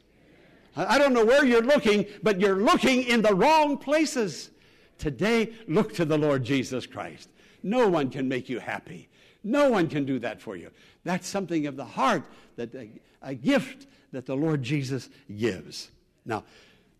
I 0.75 0.97
don't 0.97 1.13
know 1.13 1.25
where 1.25 1.45
you're 1.45 1.61
looking, 1.61 2.05
but 2.23 2.39
you're 2.39 2.61
looking 2.61 3.03
in 3.03 3.21
the 3.21 3.35
wrong 3.35 3.77
places. 3.77 4.49
Today, 4.97 5.53
look 5.67 5.93
to 5.95 6.05
the 6.05 6.17
Lord 6.17 6.43
Jesus 6.43 6.87
Christ. 6.87 7.29
No 7.61 7.87
one 7.87 8.09
can 8.09 8.27
make 8.27 8.49
you 8.49 8.59
happy. 8.59 9.07
No 9.43 9.69
one 9.69 9.87
can 9.87 10.05
do 10.05 10.19
that 10.19 10.41
for 10.41 10.55
you. 10.55 10.71
That's 11.03 11.27
something 11.27 11.67
of 11.67 11.75
the 11.75 11.85
heart, 11.85 12.23
that 12.55 12.73
a, 12.73 12.89
a 13.21 13.35
gift 13.35 13.87
that 14.13 14.25
the 14.25 14.35
Lord 14.35 14.63
Jesus 14.63 15.09
gives. 15.37 15.91
Now, 16.25 16.43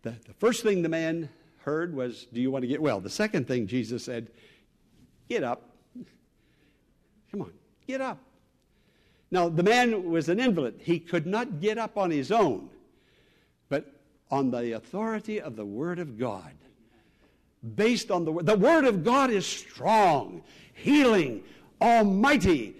the, 0.02 0.10
the 0.26 0.34
first 0.34 0.62
thing 0.62 0.82
the 0.82 0.88
man 0.88 1.28
heard 1.58 1.94
was, 1.94 2.26
Do 2.32 2.40
you 2.40 2.50
want 2.50 2.62
to 2.62 2.68
get 2.68 2.80
well? 2.80 3.00
The 3.00 3.10
second 3.10 3.48
thing 3.48 3.66
Jesus 3.66 4.04
said, 4.04 4.30
Get 5.28 5.42
up. 5.42 5.70
Come 7.30 7.42
on, 7.42 7.52
get 7.86 8.00
up. 8.00 8.18
Now, 9.34 9.48
the 9.48 9.64
man 9.64 10.08
was 10.08 10.28
an 10.28 10.38
invalid. 10.38 10.76
He 10.78 11.00
could 11.00 11.26
not 11.26 11.60
get 11.60 11.76
up 11.76 11.98
on 11.98 12.12
his 12.12 12.30
own, 12.30 12.70
but 13.68 13.92
on 14.30 14.52
the 14.52 14.76
authority 14.76 15.40
of 15.40 15.56
the 15.56 15.64
Word 15.64 15.98
of 15.98 16.16
God. 16.16 16.52
Based 17.74 18.12
on 18.12 18.24
the 18.24 18.30
Word. 18.30 18.46
The 18.46 18.56
Word 18.56 18.84
of 18.84 19.02
God 19.02 19.32
is 19.32 19.44
strong, 19.44 20.44
healing, 20.74 21.42
almighty. 21.80 22.76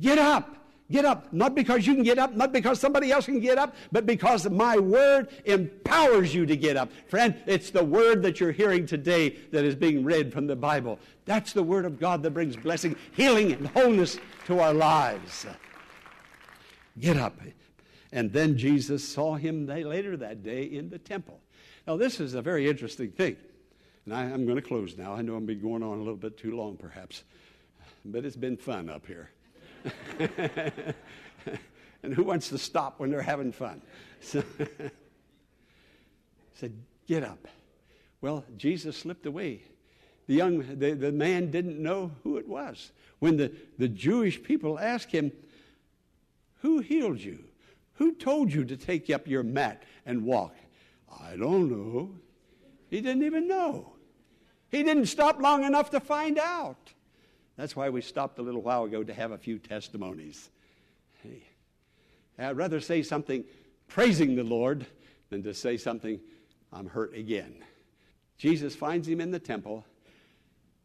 Get 0.00 0.18
up. 0.18 0.56
Get 0.90 1.04
up. 1.04 1.32
Not 1.32 1.54
because 1.54 1.86
you 1.86 1.94
can 1.94 2.02
get 2.02 2.18
up, 2.18 2.34
not 2.34 2.52
because 2.52 2.80
somebody 2.80 3.12
else 3.12 3.26
can 3.26 3.38
get 3.38 3.56
up, 3.56 3.76
but 3.92 4.06
because 4.06 4.48
my 4.50 4.78
word 4.78 5.28
empowers 5.44 6.34
you 6.34 6.46
to 6.46 6.56
get 6.56 6.76
up. 6.76 6.90
Friend, 7.06 7.32
it's 7.46 7.70
the 7.70 7.84
word 7.84 8.22
that 8.22 8.40
you're 8.40 8.50
hearing 8.50 8.86
today 8.86 9.36
that 9.52 9.64
is 9.64 9.76
being 9.76 10.02
read 10.02 10.32
from 10.32 10.48
the 10.48 10.56
Bible. 10.56 10.98
That's 11.26 11.52
the 11.52 11.62
word 11.62 11.84
of 11.84 12.00
God 12.00 12.24
that 12.24 12.30
brings 12.30 12.56
blessing, 12.56 12.96
healing, 13.12 13.52
and 13.52 13.68
wholeness 13.68 14.18
to 14.46 14.58
our 14.58 14.74
lives. 14.74 15.46
Get 16.98 17.16
up. 17.16 17.38
And 18.12 18.32
then 18.32 18.56
Jesus 18.56 19.06
saw 19.06 19.34
him 19.34 19.66
later 19.66 20.16
that 20.16 20.42
day 20.42 20.62
in 20.62 20.88
the 20.88 20.98
temple. 20.98 21.40
Now, 21.86 21.96
this 21.96 22.20
is 22.20 22.34
a 22.34 22.42
very 22.42 22.68
interesting 22.68 23.10
thing. 23.10 23.36
And 24.04 24.14
I, 24.14 24.24
am 24.24 24.44
going 24.44 24.56
to 24.56 24.62
close 24.62 24.96
now. 24.96 25.14
I 25.14 25.22
know 25.22 25.36
I've 25.36 25.46
been 25.46 25.60
going 25.60 25.82
on 25.82 25.96
a 25.98 25.98
little 25.98 26.16
bit 26.16 26.38
too 26.38 26.56
long, 26.56 26.76
perhaps. 26.76 27.24
But 28.04 28.24
it's 28.24 28.36
been 28.36 28.56
fun 28.56 28.88
up 28.88 29.06
here. 29.06 29.30
and 32.02 32.14
who 32.14 32.22
wants 32.22 32.48
to 32.50 32.58
stop 32.58 33.00
when 33.00 33.10
they're 33.10 33.22
having 33.22 33.52
fun? 33.52 33.82
So, 34.20 34.42
said, 36.54 36.72
Get 37.06 37.22
up. 37.22 37.46
Well, 38.20 38.44
Jesus 38.56 38.96
slipped 38.96 39.26
away. 39.26 39.62
The 40.26 40.34
young 40.34 40.78
the, 40.78 40.94
the 40.94 41.12
man 41.12 41.50
didn't 41.50 41.80
know 41.80 42.10
who 42.24 42.36
it 42.38 42.48
was. 42.48 42.90
When 43.20 43.36
the, 43.36 43.52
the 43.78 43.88
Jewish 43.88 44.42
people 44.42 44.78
asked 44.78 45.12
him, 45.12 45.30
Who 46.66 46.80
healed 46.80 47.20
you? 47.20 47.44
Who 47.94 48.12
told 48.12 48.52
you 48.52 48.64
to 48.64 48.76
take 48.76 49.08
up 49.08 49.28
your 49.28 49.44
mat 49.44 49.84
and 50.04 50.24
walk? 50.24 50.56
I 51.22 51.36
don't 51.36 51.70
know. 51.70 52.10
He 52.90 53.00
didn't 53.00 53.22
even 53.22 53.46
know. 53.46 53.92
He 54.68 54.82
didn't 54.82 55.06
stop 55.06 55.40
long 55.40 55.62
enough 55.62 55.90
to 55.90 56.00
find 56.00 56.40
out. 56.40 56.92
That's 57.54 57.76
why 57.76 57.88
we 57.88 58.00
stopped 58.00 58.40
a 58.40 58.42
little 58.42 58.62
while 58.62 58.82
ago 58.82 59.04
to 59.04 59.14
have 59.14 59.30
a 59.30 59.38
few 59.38 59.60
testimonies. 59.60 60.50
Hey, 61.22 61.44
I'd 62.36 62.56
rather 62.56 62.80
say 62.80 63.00
something 63.00 63.44
praising 63.86 64.34
the 64.34 64.42
Lord 64.42 64.86
than 65.30 65.44
to 65.44 65.54
say 65.54 65.76
something, 65.76 66.18
I'm 66.72 66.88
hurt 66.88 67.14
again. 67.14 67.62
Jesus 68.38 68.74
finds 68.74 69.06
him 69.06 69.20
in 69.20 69.30
the 69.30 69.38
temple 69.38 69.84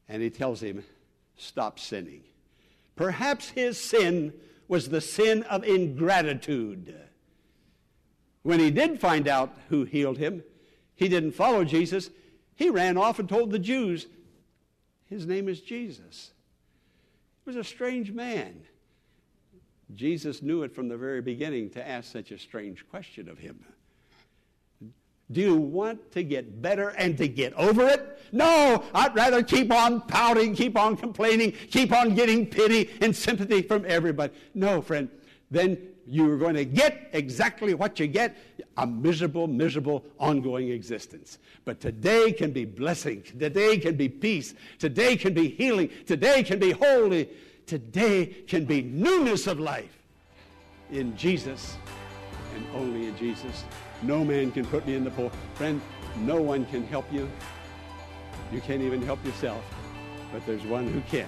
and 0.07 0.21
he 0.21 0.29
tells 0.29 0.61
him, 0.61 0.83
Stop 1.37 1.79
sinning. 1.79 2.21
Perhaps 2.95 3.49
his 3.49 3.79
sin 3.79 4.31
was 4.71 4.87
the 4.87 5.01
sin 5.01 5.43
of 5.43 5.65
ingratitude. 5.65 6.97
When 8.41 8.61
he 8.61 8.71
did 8.71 9.01
find 9.01 9.27
out 9.27 9.53
who 9.67 9.83
healed 9.83 10.17
him, 10.17 10.43
he 10.95 11.09
didn't 11.09 11.33
follow 11.33 11.65
Jesus. 11.65 12.09
He 12.55 12.69
ran 12.69 12.97
off 12.97 13.19
and 13.19 13.27
told 13.27 13.51
the 13.51 13.59
Jews, 13.59 14.07
His 15.03 15.27
name 15.27 15.49
is 15.49 15.59
Jesus. 15.59 16.31
He 17.43 17.49
was 17.49 17.57
a 17.57 17.65
strange 17.65 18.13
man. 18.13 18.63
Jesus 19.93 20.41
knew 20.41 20.63
it 20.63 20.73
from 20.73 20.87
the 20.87 20.97
very 20.97 21.21
beginning 21.21 21.71
to 21.71 21.85
ask 21.85 22.09
such 22.09 22.31
a 22.31 22.39
strange 22.39 22.87
question 22.87 23.27
of 23.27 23.39
him. 23.39 23.65
Do 25.31 25.41
you 25.41 25.55
want 25.55 26.11
to 26.11 26.23
get 26.23 26.61
better 26.61 26.89
and 26.89 27.17
to 27.17 27.27
get 27.27 27.53
over 27.53 27.87
it? 27.87 28.19
No, 28.31 28.83
I'd 28.93 29.15
rather 29.15 29.43
keep 29.43 29.71
on 29.71 30.01
pouting, 30.01 30.55
keep 30.55 30.77
on 30.77 30.95
complaining, 30.97 31.51
keep 31.69 31.91
on 31.91 32.15
getting 32.15 32.45
pity 32.45 32.89
and 33.01 33.15
sympathy 33.15 33.61
from 33.61 33.85
everybody. 33.87 34.33
No, 34.53 34.81
friend, 34.81 35.09
then 35.49 35.77
you're 36.07 36.37
going 36.37 36.55
to 36.55 36.65
get 36.65 37.09
exactly 37.13 37.73
what 37.73 37.99
you 37.99 38.07
get 38.07 38.35
a 38.77 38.87
miserable, 38.87 39.47
miserable, 39.47 40.03
ongoing 40.19 40.69
existence. 40.69 41.39
But 41.65 41.79
today 41.79 42.31
can 42.31 42.51
be 42.51 42.65
blessing. 42.65 43.21
Today 43.21 43.77
can 43.77 43.95
be 43.95 44.09
peace. 44.09 44.55
Today 44.79 45.15
can 45.17 45.33
be 45.33 45.49
healing. 45.49 45.89
Today 46.05 46.41
can 46.43 46.57
be 46.57 46.71
holy. 46.71 47.29
Today 47.67 48.25
can 48.25 48.65
be 48.65 48.81
newness 48.81 49.47
of 49.47 49.59
life 49.59 49.97
in 50.91 51.15
Jesus 51.15 51.77
and 52.55 52.65
only 52.75 53.07
in 53.07 53.17
Jesus. 53.17 53.63
No 54.01 54.25
man 54.25 54.51
can 54.51 54.65
put 54.65 54.85
me 54.87 54.95
in 54.95 55.03
the 55.03 55.11
pool. 55.11 55.31
Friend, 55.55 55.79
no 56.19 56.41
one 56.41 56.65
can 56.65 56.85
help 56.87 57.11
you. 57.11 57.29
You 58.51 58.61
can't 58.61 58.81
even 58.81 59.01
help 59.01 59.23
yourself. 59.25 59.63
But 60.31 60.45
there's 60.45 60.63
one 60.65 60.87
who 60.87 61.01
can. 61.01 61.27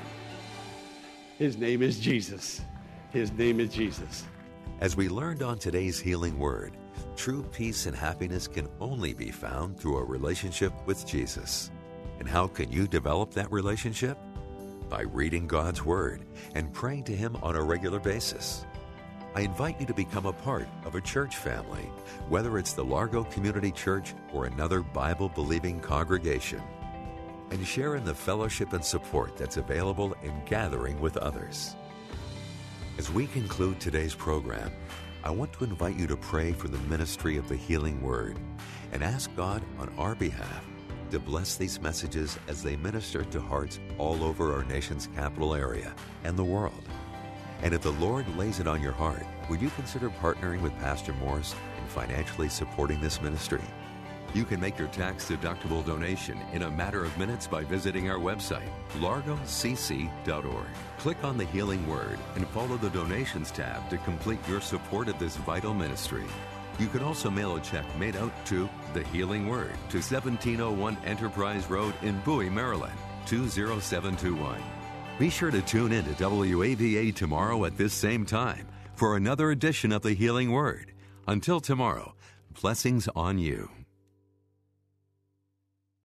His 1.38 1.57
name 1.57 1.81
is 1.81 1.99
Jesus. 1.99 2.62
His 3.12 3.31
name 3.33 3.59
is 3.59 3.73
Jesus. 3.73 4.23
As 4.79 4.95
we 4.95 5.07
learned 5.07 5.43
on 5.43 5.59
today's 5.59 5.99
healing 5.99 6.39
word, 6.39 6.77
true 7.15 7.43
peace 7.43 7.86
and 7.86 7.95
happiness 7.95 8.47
can 8.47 8.67
only 8.79 9.13
be 9.13 9.31
found 9.31 9.79
through 9.79 9.97
a 9.97 10.03
relationship 10.03 10.73
with 10.86 11.05
Jesus. 11.05 11.71
And 12.19 12.27
how 12.27 12.47
can 12.47 12.71
you 12.71 12.88
develop 12.88 13.31
that 13.31 13.51
relationship? 13.51 14.17
By 14.89 15.01
reading 15.01 15.47
God's 15.47 15.83
Word 15.83 16.25
and 16.55 16.71
praying 16.73 17.03
to 17.05 17.15
Him 17.15 17.36
on 17.41 17.55
a 17.55 17.63
regular 17.63 17.99
basis. 17.99 18.65
I 19.36 19.41
invite 19.41 19.80
you 19.80 19.88
to 19.88 19.96
become 19.96 20.28
a 20.28 20.34
part 20.34 20.67
of 20.86 20.93
a 20.93 21.02
church 21.02 21.38
family, 21.38 21.89
whether 22.30 22.60
it's 22.60 22.74
the 22.74 22.86
Largo 22.86 23.24
Community 23.24 23.72
Church 23.72 24.13
or 24.32 24.46
another 24.46 24.82
Bible 24.82 25.28
believing 25.28 25.80
congregation, 25.80 26.62
and 27.50 27.65
share 27.65 27.96
in 27.96 28.06
the 28.06 28.13
fellowship 28.13 28.74
and 28.74 28.86
support 28.86 29.36
that's 29.36 29.58
available 29.58 30.15
in 30.22 30.39
gathering 30.46 31.02
with 31.02 31.17
others. 31.17 31.76
As 33.00 33.12
we 33.12 33.26
conclude 33.26 33.80
today's 33.80 34.13
program, 34.13 34.72
I 35.24 35.32
want 35.32 35.52
to 35.54 35.63
invite 35.63 35.96
you 35.96 36.06
to 36.08 36.17
pray 36.17 36.52
for 36.52 36.67
the 36.67 36.78
ministry 36.89 37.38
of 37.38 37.50
the 37.50 37.56
healing 37.56 38.04
word 38.04 38.38
and 38.91 39.04
ask 39.04 39.36
God 39.36 39.63
on 39.80 39.91
our 39.98 40.13
behalf 40.13 40.63
to 41.10 41.17
bless 41.17 41.56
these 41.56 41.82
messages 41.82 42.38
as 42.48 42.62
they 42.62 42.76
minister 42.76 43.24
to 43.24 43.41
hearts 43.41 43.80
all 43.98 44.24
over 44.24 44.54
our 44.54 44.63
nation's 44.65 45.08
capital 45.15 45.56
area 45.56 45.96
and 46.24 46.38
the 46.38 46.43
world. 46.43 46.88
And 47.63 47.73
if 47.73 47.82
the 47.82 47.91
Lord 47.91 48.28
lays 48.36 48.60
it 48.60 48.67
on 48.67 48.84
your 48.84 48.91
heart, 48.91 49.26
would 49.49 49.62
you 49.62 49.69
consider 49.69 50.10
partnering 50.10 50.62
with 50.62 50.78
Pastor 50.80 51.13
Morris 51.13 51.56
in 51.82 51.88
financially 51.88 52.49
supporting 52.49 52.99
this 52.99 53.21
ministry? 53.21 53.62
You 54.34 54.43
can 54.43 54.60
make 54.60 54.78
your 54.78 54.89
tax 54.89 55.30
deductible 55.30 55.86
donation 55.86 56.38
in 56.52 56.63
a 56.63 56.71
matter 56.71 57.06
of 57.06 57.17
minutes 57.17 57.47
by 57.47 57.63
visiting 57.63 58.10
our 58.10 58.17
website, 58.17 58.67
largocc.org. 58.95 60.67
Click 60.97 61.23
on 61.23 61.38
the 61.38 61.45
Healing 61.45 61.88
Word 61.88 62.19
and 62.36 62.45
follow 62.49 62.76
the 62.76 62.89
Donations 62.89 63.49
tab 63.49 63.89
to 63.91 63.97
complete 63.99 64.45
your 64.49 64.60
support 64.60 65.08
of 65.08 65.17
this 65.17 65.38
vital 65.38 65.73
ministry. 65.73 66.26
You 66.80 66.88
can 66.88 67.02
also 67.02 67.30
mail 67.30 67.56
a 67.56 67.62
check 67.62 67.86
made 67.97 68.17
out 68.17 68.34
to 68.47 68.67
The 68.93 69.04
Healing 69.06 69.47
Word 69.47 69.71
to 69.89 69.99
1701 69.99 70.97
Enterprise 71.06 71.69
Road 71.69 71.93
in 72.02 72.19
Bowie, 72.21 72.49
Maryland, 72.49 72.97
20721. 73.26 74.72
Be 75.19 75.30
sure 75.30 75.52
to 75.52 75.62
tune 75.62 75.91
in 75.91 76.04
to 76.06 76.23
WAVA 76.23 77.13
tomorrow 77.13 77.65
at 77.65 77.78
this 77.78 77.93
same 77.93 78.26
time 78.26 78.67
for 78.95 79.15
another 79.15 79.52
edition 79.52 79.91
of 79.91 80.02
The 80.02 80.13
Healing 80.13 80.52
Word. 80.52 80.91
Until 81.28 81.60
tomorrow, 81.60 82.15
blessings 82.60 83.08
on 83.15 83.38
you. 83.38 83.69